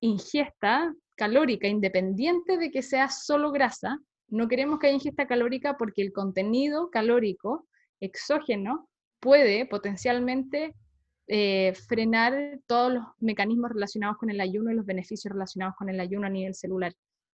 [0.00, 3.96] ingesta calórica independiente de que sea solo grasa.
[4.26, 7.68] No queremos que haya ingesta calórica porque el contenido calórico
[8.00, 8.88] exógeno
[9.20, 10.74] puede potencialmente
[11.28, 16.00] eh, frenar todos los mecanismos relacionados con el ayuno y los beneficios relacionados con el
[16.00, 16.92] ayuno a nivel celular.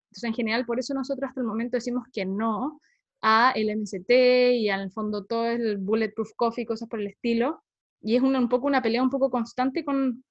[0.08, 2.80] Entonces, en general, por eso nosotros hasta el momento decimos que no
[3.20, 4.10] a el MCT
[4.54, 7.62] y al fondo todo el bulletproof coffee, cosas por el estilo.
[8.00, 10.24] Y es un poco una pelea un poco constante con,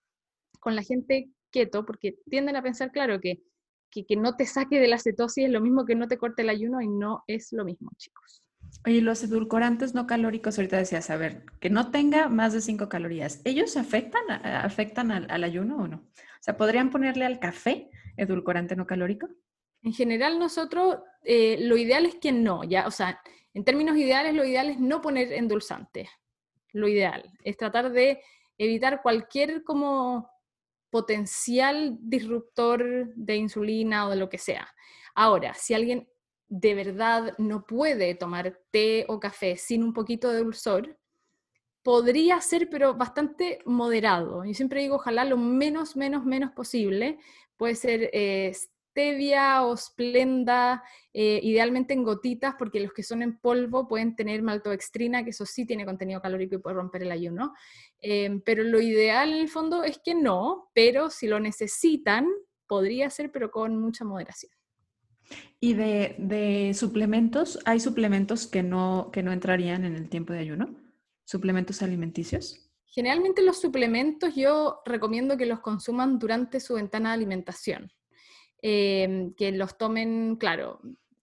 [0.60, 3.42] con la gente keto, porque tienden a pensar, claro, que,
[3.92, 6.44] que, que no te saque de la cetosis es lo mismo que no te corte
[6.44, 8.42] el ayuno y no es lo mismo, chicos.
[8.86, 12.88] Oye, los edulcorantes no calóricos, ahorita decías, a ver, que no tenga más de 5
[12.88, 15.98] calorías, ¿ellos afectan, afectan al, ayuno o no?
[15.98, 19.28] O sea, ¿podrían ponerle al café edulcorante no calórico?
[19.84, 23.22] En general nosotros, eh, lo ideal es que no, ya, o sea,
[23.54, 26.10] en términos ideales, lo ideal es no poner endulzante.
[26.74, 28.22] Lo ideal es tratar de
[28.58, 30.30] evitar cualquier como
[30.92, 34.68] potencial disruptor de insulina o de lo que sea.
[35.16, 36.08] Ahora, si alguien
[36.50, 40.98] de verdad no puede tomar té o café sin un poquito de dulzor,
[41.84, 44.44] podría ser, pero bastante moderado.
[44.44, 47.18] Yo siempre digo, ojalá lo menos, menos, menos posible.
[47.56, 50.84] Puede ser eh, stevia o splenda,
[51.14, 55.46] eh, idealmente en gotitas, porque los que son en polvo pueden tener maltodextrina, que eso
[55.46, 57.54] sí tiene contenido calórico y puede romper el ayuno.
[58.02, 62.28] Em, pero lo ideal en el fondo es que no, pero si lo necesitan,
[62.68, 64.57] podría ser, pero con mucha moderación.
[65.60, 67.60] ¿Y de, suplementos?
[67.66, 70.76] ¿Hay suplementos que no, que no entrarían en el tiempo de ayuno?
[71.26, 72.70] ¿Suplementos alimenticios?
[72.86, 77.92] Generalmente los suplementos yo recomiendo que los consuman durante su ventana de alimentación.
[78.62, 80.80] Em, que los tomen, claro,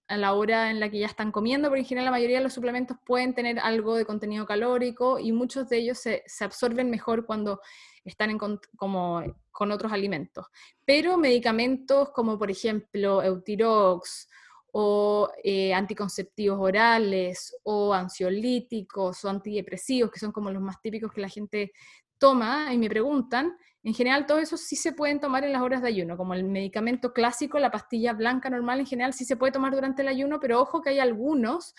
[0.07, 2.45] a la hora en la que ya están comiendo, porque en general la mayoría de
[2.45, 6.91] los suplementos pueden tener algo de contenido calórico y muchos de ellos se, se absorben
[6.91, 7.61] mejor cuando
[8.05, 8.39] están en,
[8.77, 10.47] como, con otros alimentos.
[10.85, 14.29] Pero medicamentos como por ejemplo Eutirox
[14.73, 21.21] o eh, anticonceptivos orales o ansiolíticos o antidepresivos, que son como los más típicos que
[21.21, 21.73] la gente
[22.19, 25.83] toma y me preguntan, en general todos esos sí se pueden tomar en las horas
[25.83, 29.53] de ayuno, como el medicamento clásico, la pastilla blanca normal en general sí se puede
[29.53, 31.75] tomar durante el ayuno, pero ojo que hay algunos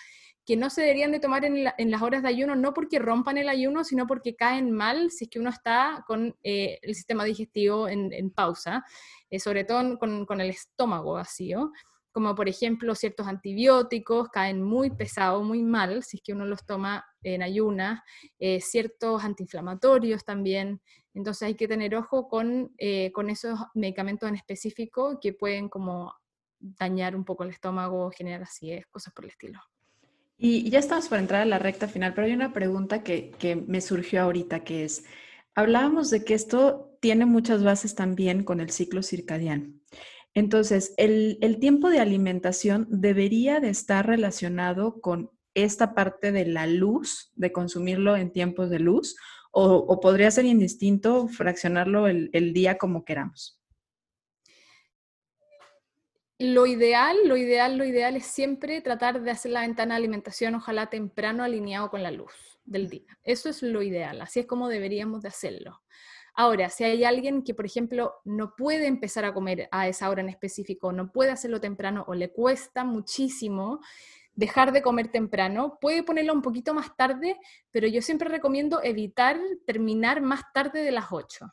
[0.46, 3.50] que no se deberían de tomar en, las horas de ayuno, no porque rompan el
[3.50, 7.88] ayuno, sino porque caen mal si es que uno está con eh, el sistema digestivo
[7.90, 8.86] en, pausa,
[9.32, 11.72] eh, sobre todo con, el estómago vacío,
[12.12, 16.64] como por ejemplo ciertos antibióticos caen muy pesados, muy mal, si es que uno los
[16.66, 18.02] toma en ayunas,
[18.38, 20.80] eh, ciertos antiinflamatorios también,
[21.16, 22.76] entonces hay que tener ojo con,
[23.14, 26.14] con esos medicamentos en específico que pueden como
[26.60, 29.60] dañar un poco el estómago, generar acidez, cosas por el estilo.
[30.38, 33.82] Y ya estamos por entrar a la recta final, pero hay una pregunta que, me
[33.82, 35.06] surgió ahorita, que es,
[35.56, 39.74] hablábamos de que esto tiene muchas bases también con el ciclo circadiano.
[40.34, 47.32] Entonces, el, tiempo de alimentación debería de estar relacionado con esta parte de la luz,
[47.36, 49.16] de consumirlo en tiempos de luz,
[49.52, 53.62] o, podría ser indistinto fraccionarlo el día como queramos.
[56.38, 60.56] Lo ideal, lo ideal, lo ideal es siempre tratar de hacer la ventana de alimentación,
[60.56, 63.18] ojalá temprano alineado con la luz del día.
[63.24, 65.82] Eso es lo ideal, así es como deberíamos de hacerlo.
[66.34, 70.22] Ahora, si hay alguien que, por ejemplo, no puede empezar a comer a esa hora
[70.22, 73.80] en específico, no puede hacerlo temprano o le cuesta muchísimo
[74.34, 77.38] dejar de comer temprano, puede ponerlo un poquito más tarde,
[77.72, 81.46] pero yo siempre recomiendo evitar terminar más tarde de las 8.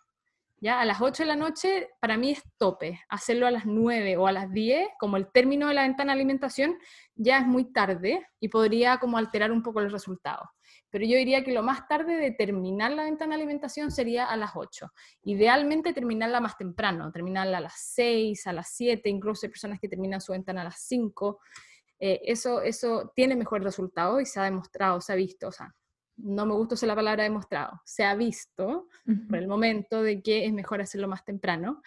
[0.63, 0.81] ¿Ya?
[0.81, 3.01] A las 8 de la noche para mí es tope.
[3.09, 6.21] Hacerlo a las 9 o a las 10, como el término de la ventana de
[6.21, 6.79] alimentación,
[7.17, 10.49] ya es muy tarde y podría como alterar un poco el resultado.
[10.89, 14.37] Pero yo diría que lo más tarde de terminar la ventana de alimentación sería a
[14.37, 14.87] las 8.
[15.25, 19.89] Idealmente terminarla más temprano, terminarla a las 6, a las 7, incluso hay personas que
[19.89, 21.41] terminan su ventana a las 5.
[21.99, 25.49] Eh, eso, eso tiene mejor resultado y se ha demostrado, se ha visto.
[25.49, 25.75] O sea,
[26.23, 28.89] no me gusta usar la palabra demostrado, se ha visto
[29.29, 31.83] por el momento de que es mejor hacerlo más temprano.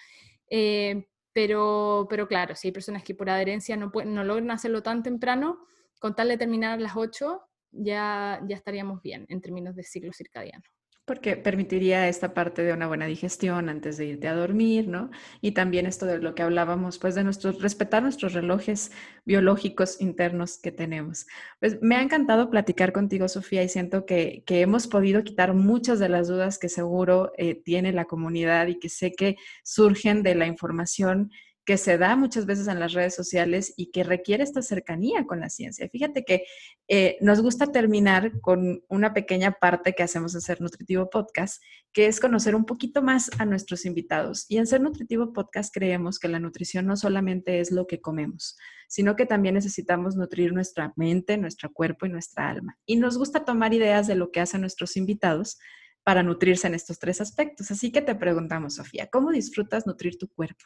[0.50, 4.82] Eh, pero, pero claro, si hay personas que por adherencia no, pueden, no logran hacerlo
[4.84, 5.60] tan temprano,
[6.00, 10.14] con tal de terminar a las 8, ya, ya estaríamos bien en términos de ciclo
[10.14, 10.64] circadiano
[11.06, 15.12] porque permitiría esta parte de una buena digestión antes de irte a dormir, ¿no?
[15.40, 18.92] Y también esto de lo que hablábamos, pues de nuestros, respetar nuestros relojes
[19.24, 21.28] biológicos internos que tenemos.
[21.60, 26.10] Pues me ha encantado platicar contigo, Sofía, y siento que, hemos podido quitar muchas de
[26.10, 30.48] las dudas que seguro eh, tiene la comunidad y que sé que surgen de la
[30.48, 31.32] información
[31.66, 35.40] que se da muchas veces en las redes sociales y que requiere esta cercanía con
[35.40, 35.90] la ciencia.
[35.90, 36.44] Fíjate que
[36.88, 41.62] eh, nos gusta terminar con una pequeña parte que hacemos en Ser Nutritivo Podcast,
[41.92, 44.46] que es conocer un poquito más a nuestros invitados.
[44.48, 48.58] Y en Ser Nutritivo Podcast creemos que la nutrición no solamente es lo que comemos,
[48.88, 52.78] sino que también necesitamos nutrir nuestra mente, nuestro cuerpo y nuestra alma.
[52.86, 55.58] Y nos gusta tomar ideas de lo que hacen nuestros invitados
[56.04, 57.72] para nutrirse en estos tres aspectos.
[57.72, 60.66] Así que te preguntamos, Sofía, ¿cómo disfrutas nutrir tu cuerpo?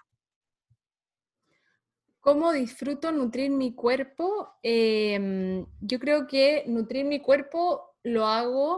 [2.21, 4.49] ¿Cómo disfruto nutrir mi cuerpo?
[4.61, 8.75] Em, yo creo que nutrir mi cuerpo lo hago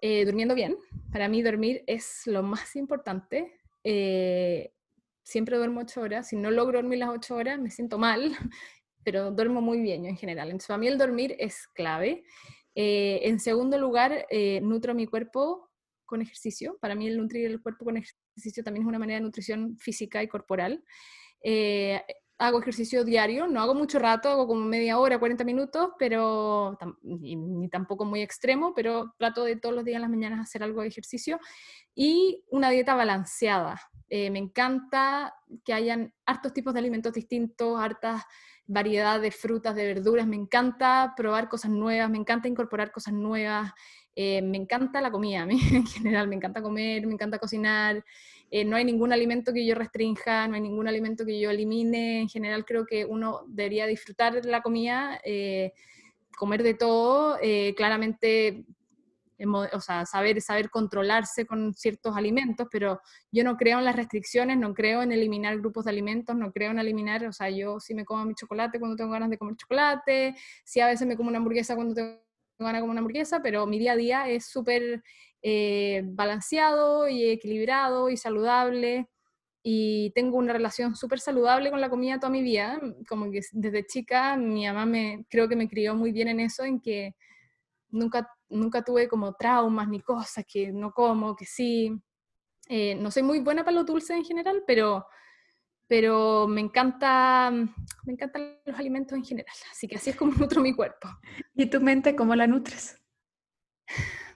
[0.00, 0.76] eh, durmiendo bien.
[1.10, 3.58] Para mí dormir es lo más importante.
[3.82, 4.72] Eh,
[5.24, 6.28] siempre duermo ocho horas.
[6.28, 8.30] Si no logro dormir las ocho horas, me siento mal,
[9.04, 10.48] pero duermo muy bien yo en general.
[10.48, 12.22] Entonces, para mí el dormir es clave.
[12.76, 14.26] Eh, en segundo lugar,
[14.62, 15.70] nutro mi cuerpo
[16.06, 16.78] con ejercicio.
[16.80, 20.22] Para mí el nutrir el cuerpo con ejercicio también es una manera de nutrición física
[20.22, 20.84] y corporal
[22.40, 27.68] hago ejercicio diario, no hago mucho rato, hago como media hora, 40 minutos, pero ni,
[27.68, 30.88] tampoco muy extremo, pero trato de todos los días en las mañanas hacer algo de
[30.88, 31.38] ejercicio
[31.94, 33.78] y una dieta balanceada.
[34.08, 35.34] Eh, me encanta
[35.64, 38.22] que hayan hartos tipos de alimentos distintos, hartas
[38.66, 43.72] variedad de frutas, de verduras, me encanta probar cosas nuevas, me encanta incorporar cosas nuevas,
[44.14, 48.04] eh, me encanta la comida, a mí en general, me encanta comer, me encanta cocinar.
[48.50, 52.22] Eh, no hay ningún alimento que yo restrinja, no hay ningún alimento que yo elimine.
[52.22, 55.72] En general creo que uno debería disfrutar de la comida, eh,
[56.36, 58.64] comer de todo, eh, claramente,
[59.72, 64.58] o sea, saber, saber controlarse con ciertos alimentos, pero yo no creo en las restricciones,
[64.58, 67.94] no creo en eliminar grupos de alimentos, no creo en eliminar, o sea, yo sí
[67.94, 70.34] me como mi chocolate cuando tengo ganas de comer chocolate,
[70.64, 72.20] sí a veces me como una hamburguesa cuando tengo
[72.58, 75.02] ganas de comer una hamburguesa, pero mi día a día es súper
[75.42, 79.08] eh, balanceado y equilibrado y saludable.
[79.62, 82.80] Y tengo una relación súper saludable con la comida toda mi vida.
[83.08, 86.64] Como que desde chica mi mamá me, creo que me crió muy bien en eso,
[86.64, 87.14] en que
[87.90, 92.00] nunca, nunca tuve como traumas ni cosas que no como, que sí.
[92.68, 95.06] Eh, no soy muy buena para lo dulce en general, pero,
[95.88, 99.54] pero me encanta, me encantan los alimentos en general.
[99.70, 101.08] Así que así es como nutro mi cuerpo.
[101.54, 103.00] ¿Y tu mente cómo la nutres?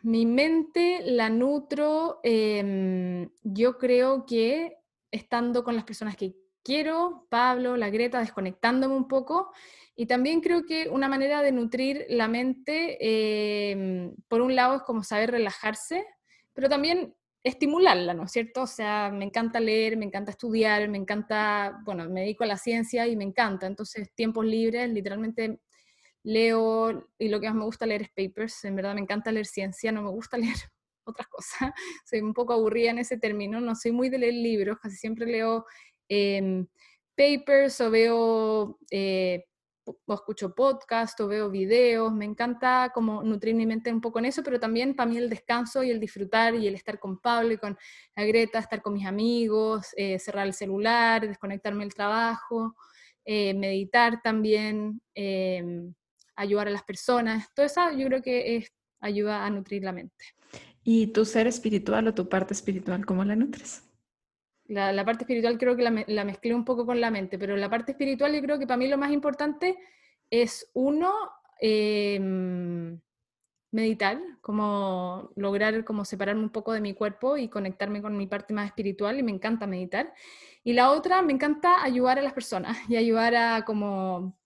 [0.04, 4.76] Mi mente la nutro, em, yo creo que
[5.10, 9.50] estando con las personas que quiero, Pablo, la Greta, desconectándome un poco.
[9.96, 12.98] Y también creo que una manera de nutrir la mente,
[13.70, 16.04] em, por un lado, es como saber relajarse,
[16.52, 18.62] pero también estimularla, ¿no es cierto?
[18.62, 22.58] O sea, me encanta leer, me encanta estudiar, me encanta, bueno, me dedico a la
[22.58, 23.66] ciencia y me encanta.
[23.66, 25.60] Entonces, tiempos libres, literalmente
[26.24, 29.46] leo, y lo que más me gusta leer es papers, en verdad me encanta leer
[29.46, 30.56] ciencia, no me gusta leer
[31.04, 31.70] otras cosas,
[32.04, 35.26] soy un poco aburrida en ese término, no soy muy de leer libros, casi siempre
[35.26, 35.66] leo
[36.08, 36.66] em,
[37.14, 39.44] papers o veo, eh,
[40.06, 44.24] o escucho podcast o veo videos, me encanta como nutrir mi mente un poco en
[44.24, 47.52] eso, pero también para mí el descanso y el disfrutar y el estar con Pablo
[47.52, 47.76] y con
[48.16, 52.74] la Greta, estar con mis amigos, eh, cerrar el celular, desconectarme del trabajo,
[53.26, 55.94] eh, meditar también, em,
[56.36, 60.24] ayudar a las personas, todo eso yo creo que es, ayuda a nutrir la mente.
[60.82, 63.82] ¿Y tu ser espiritual o tu parte espiritual, cómo la nutres?
[64.66, 67.68] La, parte espiritual creo que la, la, mezclé un poco con la mente, pero la
[67.68, 69.76] parte espiritual yo creo que para mí lo más importante
[70.30, 71.12] es uno,
[71.60, 72.98] em,
[73.70, 78.54] meditar, como lograr como separarme un poco de mi cuerpo y conectarme con mi parte
[78.54, 80.14] más espiritual y me encanta meditar.
[80.62, 84.38] Y la otra, me encanta ayudar a las personas y ayudar a como,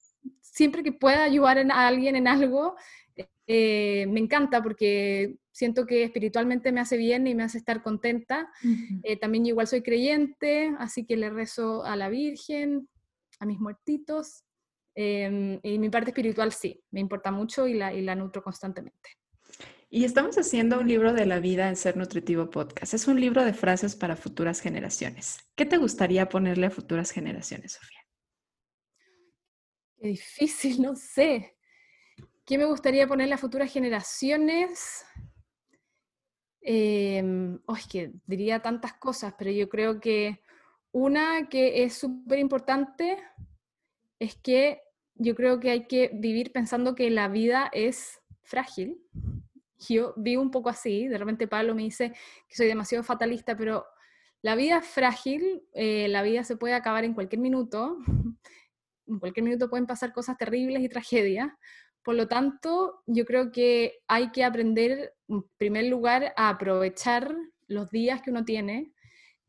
[0.58, 2.74] siempre que pueda ayudar a alguien en algo,
[3.46, 8.50] eh, me encanta porque siento que espiritualmente me hace bien y me hace estar contenta.
[9.04, 12.88] Eh, también igual soy creyente, así que le rezo a la Virgen,
[13.38, 14.42] a mis muertitos.
[14.96, 19.10] Em, y mi parte espiritual sí, me importa mucho y la, y la nutro constantemente.
[19.90, 22.94] Y estamos haciendo un libro de la vida en Ser Nutritivo Podcast.
[22.94, 25.38] Es un libro de frases para futuras generaciones.
[25.54, 27.97] ¿Qué te gustaría ponerle a futuras generaciones, Sofía?
[30.00, 31.56] Qué difícil, no sé.
[32.44, 35.04] ¿Qué me gustaría ponerle a futuras generaciones?
[36.60, 37.22] Eh,
[37.90, 40.42] que diría tantas cosas, pero yo creo que
[40.92, 43.18] una que es súper importante
[44.18, 44.82] es que
[45.14, 49.00] yo creo que hay que vivir pensando que la vida es frágil.
[49.78, 52.12] Yo vivo un poco así, de repente Pablo me dice
[52.48, 53.86] que soy demasiado fatalista, pero
[54.42, 57.98] la vida es frágil, eh, la vida se puede acabar en cualquier minuto,
[59.08, 61.50] en cualquier minuto pueden pasar cosas terribles y tragedias,
[62.08, 67.34] por lo tanto, yo creo que hay que aprender, en primer lugar, a aprovechar
[67.66, 68.92] los días que uno tiene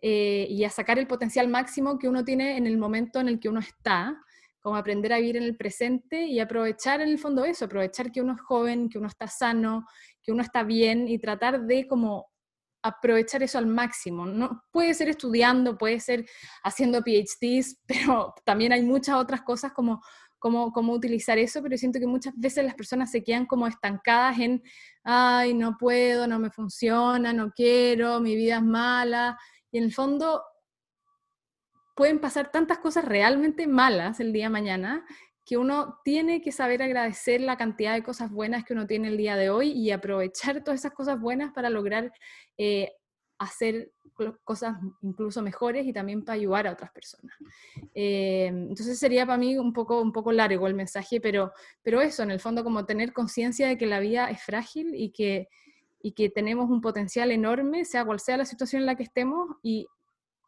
[0.02, 3.40] eh, y a sacar el potencial máximo que uno tiene en el momento en el
[3.40, 4.22] que uno está,
[4.60, 8.22] como aprender a vivir en el presente y aprovechar en el fondo eso, aprovechar que
[8.22, 9.86] uno es joven, que uno está sano,
[10.22, 12.29] que uno está bien y tratar de como
[12.82, 14.26] aprovechar eso al máximo.
[14.26, 16.26] No, puede ser estudiando, puede ser
[16.64, 20.02] haciendo PhDs, pero también hay muchas otras cosas como
[20.40, 24.40] cómo, cómo utilizar eso, pero siento que muchas veces las personas se quedan como estancadas
[24.40, 24.64] en,
[25.04, 29.38] ay, no puedo, no me funciona, no quiero, mi vida es mala.
[29.72, 30.42] Y en el fondo
[31.96, 35.06] pueden pasar tantas cosas realmente malas el día de mañana
[35.50, 39.18] que uno tiene que saber agradecer la cantidad de cosas buenas que uno tiene el
[39.18, 42.14] día de hoy y aprovechar todas esas cosas buenas para lograr
[42.56, 42.92] eh,
[43.40, 43.92] hacer
[44.44, 47.36] cosas incluso mejores y también para ayudar a otras personas.
[47.96, 52.22] Eh, entonces sería para mí un poco, un poco largo el mensaje, pero, pero eso,
[52.22, 55.48] en el fondo, como tener conciencia de que la vida es frágil y que,
[56.00, 59.58] y que tenemos un potencial enorme, sea cual sea la situación en la que estemos,
[59.64, 59.88] y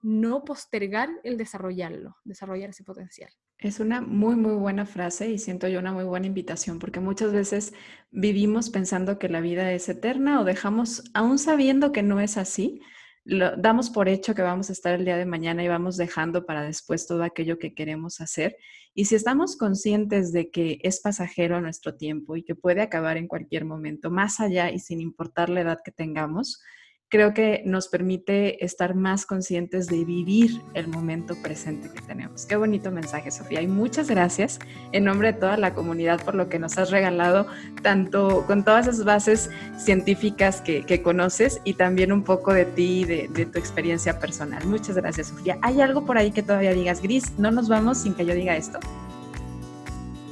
[0.03, 3.31] no postergar el desarrollarlo, desarrollar ese potencial.
[3.61, 7.31] Es una muy, muy buena frase y siento yo una muy buena invitación porque muchas
[7.31, 7.73] veces
[8.09, 12.81] vivimos pensando que la vida es eterna o dejamos, aún sabiendo que no es así,
[13.23, 16.47] lo, damos por hecho que vamos a estar el día de mañana y vamos dejando
[16.47, 18.57] para después todo aquello que queremos hacer.
[18.95, 23.27] Y si estamos conscientes de que es pasajero nuestro tiempo y que puede acabar en
[23.27, 26.63] cualquier momento, más allá y sin importar la edad que tengamos,
[27.11, 32.45] creo que nos permite estar más conscientes de vivir el momento presente que tenemos.
[32.45, 33.61] Qué bonito mensaje, Sofía.
[33.61, 34.59] Y muchas gracias
[34.93, 37.47] en nombre de toda la comunidad por lo que nos has regalado,
[37.81, 43.27] tanto con todas esas bases científicas que, conoces y también un poco de ti, de,
[43.27, 44.65] de tu experiencia personal.
[44.65, 45.57] Muchas gracias, Sofía.
[45.61, 47.37] ¿Hay algo por ahí que todavía digas, Gris?
[47.37, 48.79] No nos vamos sin que yo diga esto.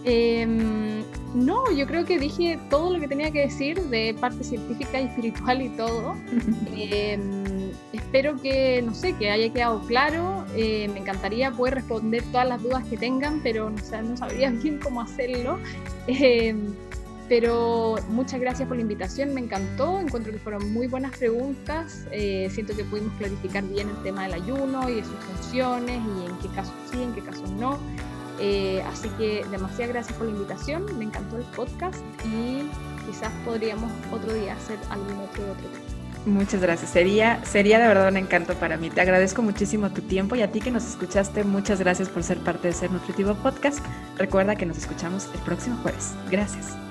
[0.06, 0.99] Em,
[1.34, 5.06] no, yo creo que dije todo lo que tenía que decir de parte científica y
[5.06, 6.16] espiritual y todo.
[6.76, 10.46] Em, espero que, no sé, que haya quedado claro.
[10.56, 14.80] Eh, me encantaría poder responder todas las dudas que tengan, pero no, no sabría bien
[14.80, 15.60] cómo hacerlo.
[16.08, 16.74] Em,
[17.30, 22.50] pero muchas gracias por la invitación, me encantó, encuentro que fueron muy buenas preguntas, eh,
[22.52, 26.38] siento que pudimos clarificar bien el tema del ayuno y de sus funciones y en
[26.40, 27.78] qué casos sí, en qué casos no.
[28.40, 32.70] Eh, así que demasiadas gracias por la invitación, me encantó el podcast y
[33.06, 35.90] quizás podríamos otro día hacer algún otro otro.
[36.26, 36.92] Muchas gracias.
[36.92, 38.90] Sería, sería de verdad un encanto para mí.
[38.90, 42.38] Te agradezco muchísimo tu tiempo y a ti que nos escuchaste, muchas gracias por ser
[42.40, 43.80] parte de Ser Nutritivo Podcast.
[44.18, 46.14] Recuerda que nos escuchamos el próximo jueves.
[46.30, 46.89] Gracias.